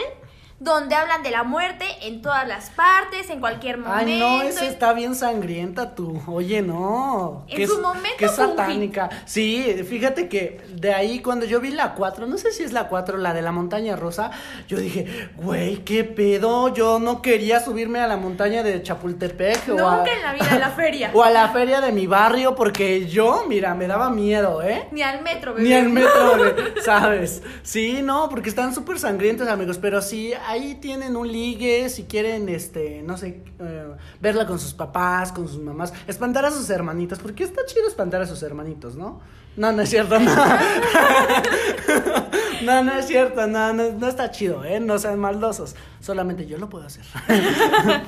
donde 0.60 0.96
hablan 0.96 1.22
de 1.22 1.30
la 1.30 1.44
muerte 1.44 1.84
en 2.02 2.20
todas 2.20 2.46
las 2.48 2.70
partes, 2.70 3.30
en 3.30 3.38
cualquier 3.38 3.78
momento. 3.78 4.04
Ay, 4.04 4.18
no, 4.18 4.42
esa 4.42 4.66
está 4.66 4.92
bien 4.92 5.14
sangrienta 5.14 5.94
tú. 5.94 6.20
Oye, 6.26 6.62
no. 6.62 7.44
En 7.48 7.68
su 7.68 7.80
momento. 7.80 8.16
Qué 8.18 8.28
satánica. 8.28 9.08
Sí, 9.24 9.84
fíjate 9.88 10.28
que 10.28 10.60
de 10.74 10.92
ahí 10.92 11.20
cuando 11.20 11.46
yo 11.46 11.60
vi 11.60 11.70
la 11.70 11.94
4, 11.94 12.26
no 12.26 12.38
sé 12.38 12.50
si 12.50 12.64
es 12.64 12.72
la 12.72 12.88
4, 12.88 13.18
la 13.18 13.34
de 13.34 13.42
la 13.42 13.52
montaña 13.52 13.94
rosa, 13.94 14.32
yo 14.66 14.78
dije, 14.78 15.30
güey, 15.36 15.76
qué 15.84 16.02
pedo. 16.02 16.74
Yo 16.74 16.98
no 16.98 17.22
quería 17.22 17.60
subirme 17.60 18.00
a 18.00 18.08
la 18.08 18.16
montaña 18.16 18.64
de 18.64 18.82
Chapultepec. 18.82 19.68
Nunca 19.68 19.84
o 19.84 19.88
a, 19.88 20.04
en 20.08 20.22
la 20.22 20.32
vida, 20.32 20.52
a 20.52 20.58
la 20.58 20.70
feria. 20.70 21.10
O 21.18 21.22
a 21.22 21.30
la 21.30 21.48
feria 21.48 21.80
de 21.80 21.90
mi 21.92 22.06
barrio, 22.06 22.54
porque 22.54 23.06
yo, 23.06 23.44
mira, 23.48 23.74
me 23.74 23.86
daba 23.86 24.10
miedo, 24.10 24.62
¿eh? 24.62 24.88
Ni 24.90 25.02
al 25.02 25.22
metro, 25.22 25.54
bebé. 25.54 25.68
Ni 25.68 25.74
al 25.74 25.88
metro, 25.88 26.54
¿sabes? 26.84 27.42
Sí, 27.62 28.02
no, 28.02 28.28
porque 28.28 28.48
están 28.48 28.74
súper 28.74 28.98
sangrientos, 28.98 29.48
amigos, 29.48 29.78
pero 29.78 30.02
sí 30.02 30.32
ahí 30.48 30.74
tienen 30.76 31.14
un 31.14 31.30
ligue, 31.30 31.90
si 31.90 32.04
quieren, 32.04 32.48
este, 32.48 33.02
no 33.02 33.18
sé, 33.18 33.42
eh, 33.60 33.92
verla 34.18 34.46
con 34.46 34.58
sus 34.58 34.72
papás, 34.72 35.30
con 35.30 35.46
sus 35.46 35.58
mamás, 35.58 35.92
espantar 36.06 36.46
a 36.46 36.50
sus 36.50 36.70
hermanitos, 36.70 37.18
porque 37.18 37.44
está 37.44 37.66
chido 37.66 37.86
espantar 37.86 38.22
a 38.22 38.26
sus 38.26 38.42
hermanitos, 38.42 38.96
¿no? 38.96 39.20
No, 39.56 39.72
no 39.72 39.82
es 39.82 39.90
cierto, 39.90 40.18
no. 40.18 40.34
no, 42.62 42.82
no 42.82 42.94
es 42.94 43.06
cierto, 43.06 43.46
no, 43.46 43.74
no, 43.74 44.08
está 44.08 44.30
chido, 44.30 44.64
¿eh? 44.64 44.80
No 44.80 44.98
sean 44.98 45.18
maldosos. 45.18 45.76
Solamente 46.00 46.46
yo 46.46 46.56
lo 46.58 46.70
puedo 46.70 46.86
hacer. 46.86 47.04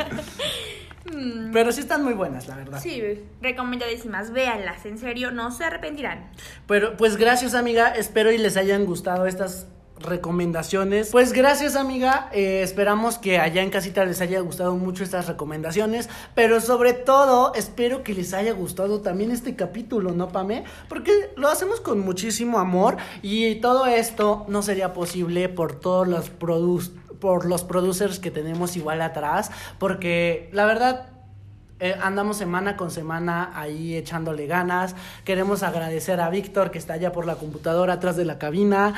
Pero 1.53 1.73
sí 1.73 1.81
están 1.81 2.05
muy 2.05 2.15
buenas, 2.15 2.47
la 2.47 2.55
verdad. 2.57 2.81
Sí, 2.81 3.03
recomendadísimas. 3.43 4.31
Véanlas, 4.31 4.87
en 4.87 4.97
serio, 4.97 5.33
no 5.33 5.51
se 5.51 5.65
arrepentirán. 5.65 6.31
Pero, 6.69 6.97
pues 6.97 7.17
gracias, 7.17 7.55
amiga. 7.55 7.93
Espero 7.97 8.31
y 8.31 8.39
les 8.39 8.57
hayan 8.57 8.87
gustado 8.87 9.27
estas 9.27 9.67
recomendaciones. 10.01 11.11
Pues 11.11 11.33
gracias 11.33 11.77
amiga, 11.77 12.29
eh, 12.33 12.63
esperamos 12.63 13.19
que 13.19 13.39
allá 13.39 13.63
en 13.63 13.71
casita 13.71 14.05
les 14.05 14.21
haya 14.21 14.41
gustado 14.41 14.75
mucho 14.77 15.05
estas 15.05 15.27
recomendaciones, 15.27 16.09
pero 16.35 16.61
sobre 16.61 16.93
todo 16.93 17.55
espero 17.55 18.03
que 18.03 18.15
les 18.15 18.35
haya 18.35 18.53
gustado 18.53 19.01
también 19.01 19.31
este 19.31 19.57
capítulo, 19.57 20.13
¿no, 20.13 20.29
Pame? 20.29 20.65
Porque 20.89 21.13
lo 21.37 21.49
hacemos 21.49 21.81
con 21.81 22.01
muchísimo 22.01 22.59
amor 22.59 22.97
y 23.23 23.57
todo 23.57 23.87
esto 23.87 24.45
no 24.49 24.63
sería 24.63 24.93
posible 24.93 25.49
por 25.49 25.79
todos 25.79 26.09
los 26.09 26.31
por 27.21 27.45
los 27.45 27.65
producers 27.65 28.19
que 28.19 28.31
tenemos 28.31 28.77
igual 28.77 29.03
atrás, 29.03 29.51
porque 29.79 30.49
la 30.53 30.65
verdad 30.65 31.20
eh, 31.81 31.97
andamos 32.01 32.37
semana 32.37 32.77
con 32.77 32.91
semana 32.91 33.53
ahí 33.55 33.97
echándole 33.97 34.47
ganas. 34.47 34.95
Queremos 35.25 35.63
agradecer 35.63 36.21
a 36.21 36.29
Víctor 36.29 36.71
que 36.71 36.79
está 36.79 36.93
allá 36.93 37.11
por 37.11 37.27
la 37.27 37.37
computadora 37.37 37.95
atrás 37.95 38.17
de 38.17 38.27
la 38.27 38.39
cabina. 38.39 38.95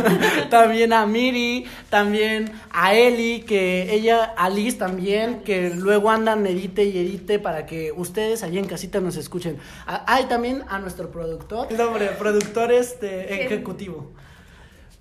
también 0.50 0.92
a 0.92 1.06
Miri, 1.06 1.66
también 1.88 2.52
a 2.70 2.94
Eli, 2.94 3.42
que 3.42 3.92
ella, 3.92 4.24
a 4.36 4.48
Liz 4.48 4.78
también, 4.78 5.42
que 5.42 5.70
luego 5.70 6.10
andan 6.10 6.46
edite 6.46 6.84
y 6.84 6.98
edite 6.98 7.38
para 7.40 7.66
que 7.66 7.92
ustedes 7.92 8.44
allí 8.44 8.58
en 8.58 8.66
casita 8.66 9.00
nos 9.00 9.16
escuchen. 9.16 9.58
Hay 9.86 10.26
también 10.26 10.62
a 10.68 10.78
nuestro 10.78 11.10
productor, 11.10 11.66
el 11.70 11.76
nombre, 11.76 12.06
productor 12.18 12.72
este, 12.72 13.44
ejecutivo. 13.44 14.12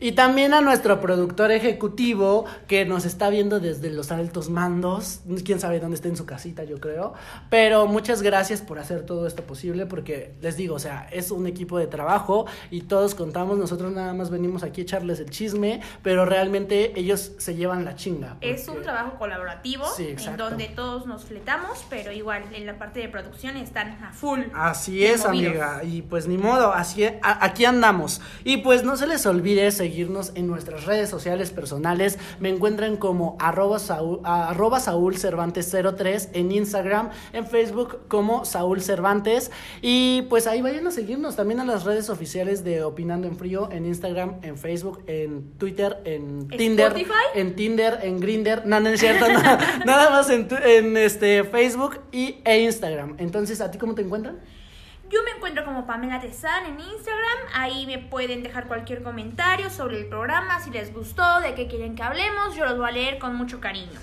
Y 0.01 0.13
también 0.13 0.53
a 0.53 0.61
nuestro 0.61 1.01
productor 1.01 1.51
ejecutivo 1.51 2.45
que 2.67 2.85
nos 2.85 3.03
está 3.03 3.29
viendo 3.29 3.59
desde 3.59 3.89
los 3.89 4.13
altos 4.13 4.49
mandos. 4.49 5.19
Quién 5.43 5.59
sabe 5.59 5.81
dónde 5.81 5.95
está 5.95 6.07
en 6.07 6.15
su 6.15 6.25
casita, 6.25 6.63
yo 6.63 6.79
creo. 6.79 7.13
Pero 7.49 7.85
muchas 7.85 8.21
gracias 8.21 8.61
por 8.61 8.79
hacer 8.79 9.05
todo 9.05 9.27
esto 9.27 9.43
posible 9.43 9.85
porque 9.85 10.35
les 10.41 10.55
digo, 10.55 10.75
o 10.75 10.79
sea, 10.79 11.09
es 11.11 11.31
un 11.31 11.47
equipo 11.47 11.77
de 11.77 11.87
trabajo 11.87 12.45
y 12.71 12.83
todos 12.83 13.13
contamos. 13.13 13.57
Nosotros 13.57 13.91
nada 13.91 14.13
más 14.13 14.29
venimos 14.29 14.63
aquí 14.63 14.81
a 14.81 14.83
echarles 14.85 15.19
el 15.19 15.29
chisme, 15.29 15.81
pero 16.01 16.23
realmente 16.25 16.97
ellos 16.97 17.33
se 17.37 17.55
llevan 17.55 17.83
la 17.83 17.97
chinga. 17.97 18.37
Es 18.39 18.69
un 18.69 18.81
trabajo 18.81 19.17
colaborativo 19.19 19.83
en 19.97 20.37
donde 20.37 20.67
todos 20.69 21.07
nos 21.07 21.25
fletamos, 21.25 21.85
pero 21.89 22.13
igual 22.13 22.43
en 22.53 22.65
la 22.65 22.77
parte 22.77 23.01
de 23.01 23.09
producción 23.09 23.57
están 23.57 24.01
a 24.01 24.13
full. 24.13 24.43
Así 24.53 25.05
es, 25.05 25.25
amiga. 25.25 25.81
Y 25.83 26.03
pues 26.03 26.25
ni 26.25 26.37
modo, 26.37 26.71
así 26.71 27.05
aquí 27.21 27.65
andamos. 27.65 28.21
Y 28.45 28.57
pues 28.57 28.85
no 28.85 28.95
se 28.95 29.05
les 29.05 29.25
olvide 29.25 29.69
seguir 29.71 29.88
seguirnos 29.89 30.33
en 30.35 30.45
nuestras 30.45 30.85
redes 30.85 31.09
sociales 31.09 31.49
personales. 31.49 32.19
Me 32.39 32.49
encuentran 32.49 32.95
como 32.95 33.35
arroba 33.39 33.79
Saúl, 33.79 35.17
Cervantes 35.17 35.75
03 35.97 36.29
en 36.33 36.51
Instagram, 36.51 37.09
en 37.33 37.47
Facebook 37.47 38.01
como 38.07 38.45
Saúl 38.45 38.83
Cervantes. 38.83 39.49
Y 39.81 40.23
pues 40.29 40.45
ahí 40.45 40.61
vayan 40.61 40.85
a 40.85 40.91
seguirnos 40.91 41.35
también 41.35 41.59
a 41.59 41.65
las 41.65 41.85
redes 41.85 42.11
oficiales 42.11 42.63
de 42.63 42.83
Opinando 42.83 43.27
en 43.27 43.35
Frío, 43.35 43.67
en 43.71 43.87
Instagram, 43.87 44.35
en 44.43 44.57
Facebook, 44.59 45.03
en 45.07 45.57
Twitter, 45.57 45.97
en 46.05 46.47
Tinder. 46.49 46.93
En 47.33 47.55
Tinder, 47.55 47.99
en 48.03 48.19
Grinder. 48.19 48.67
No, 48.67 48.79
no 48.79 48.89
es 48.89 48.99
cierto, 48.99 49.25
nada, 49.85 50.11
más 50.11 50.29
en, 50.29 50.47
en 50.65 50.97
este 50.97 51.43
Facebook 51.45 51.99
y, 52.11 52.35
e 52.45 52.59
Instagram. 52.59 53.15
Entonces, 53.17 53.59
¿a 53.59 53.71
ti 53.71 53.79
cómo 53.79 53.95
te 53.95 54.03
encuentran? 54.03 54.37
Yo 55.09 55.23
me 55.23 55.31
encuentro 55.31 55.65
como 55.65 55.87
Pamela 55.87 56.19
Tezán 56.19 56.67
en 56.67 56.79
Instagram. 56.79 57.37
Ahí 57.55 57.87
me 57.87 57.97
pueden 57.97 58.43
dejar 58.43 58.67
cualquier 58.67 59.01
comentario 59.01 59.71
sobre 59.71 59.97
el 59.97 60.05
programa, 60.05 60.59
si 60.59 60.69
les 60.69 60.93
gustó, 60.93 61.41
de 61.41 61.55
qué 61.55 61.67
quieren 61.67 61.95
que 61.95 62.03
hablemos. 62.03 62.55
Yo 62.55 62.63
los 62.65 62.77
voy 62.77 62.87
a 62.87 62.91
leer 62.91 63.17
con 63.17 63.35
mucho 63.35 63.59
cariño. 63.59 63.99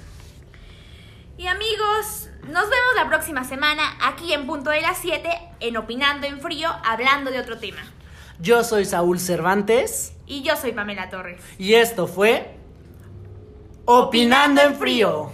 Y 1.39 1.47
amigos, 1.47 2.29
nos 2.49 2.65
vemos 2.65 2.95
la 2.97 3.07
próxima 3.09 3.45
semana 3.45 3.83
aquí 4.03 4.33
en 4.33 4.47
Punto 4.49 4.71
de 4.71 4.81
las 4.81 4.99
7 4.99 5.31
en 5.61 5.77
Opinando 5.77 6.27
en 6.27 6.41
Frío, 6.41 6.71
hablando 6.85 7.31
de 7.31 7.39
otro 7.39 7.59
tema. 7.59 7.83
Yo 8.41 8.65
soy 8.65 8.85
Saúl 8.85 9.21
Cervantes. 9.21 10.13
Y 10.27 10.43
yo 10.43 10.57
soy 10.57 10.73
Pamela 10.73 11.09
Torres. 11.09 11.41
Y 11.57 11.75
esto 11.75 12.09
fue 12.09 12.57
Opinando, 13.85 14.61
en 14.61 14.75
Frío. 14.75 15.31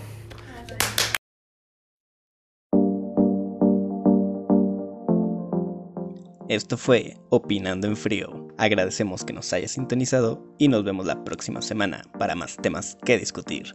Esto 6.52 6.76
fue 6.76 7.16
Opinando 7.30 7.86
en 7.86 7.96
Frío. 7.96 8.46
Agradecemos 8.58 9.24
que 9.24 9.32
nos 9.32 9.50
hayas 9.54 9.70
sintonizado 9.70 10.44
y 10.58 10.68
nos 10.68 10.84
vemos 10.84 11.06
la 11.06 11.24
próxima 11.24 11.62
semana 11.62 12.02
para 12.18 12.34
más 12.34 12.58
temas 12.58 12.98
que 13.06 13.16
discutir. 13.16 13.74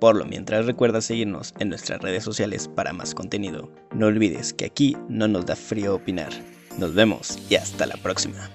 Por 0.00 0.16
lo 0.16 0.24
mientras 0.24 0.66
recuerda 0.66 1.00
seguirnos 1.00 1.54
en 1.60 1.68
nuestras 1.68 2.00
redes 2.00 2.24
sociales 2.24 2.66
para 2.66 2.92
más 2.92 3.14
contenido. 3.14 3.72
No 3.94 4.06
olvides 4.06 4.52
que 4.52 4.64
aquí 4.64 4.96
no 5.08 5.28
nos 5.28 5.46
da 5.46 5.54
frío 5.54 5.94
opinar. 5.94 6.32
Nos 6.78 6.94
vemos 6.94 7.38
y 7.48 7.54
hasta 7.54 7.86
la 7.86 7.96
próxima. 7.96 8.50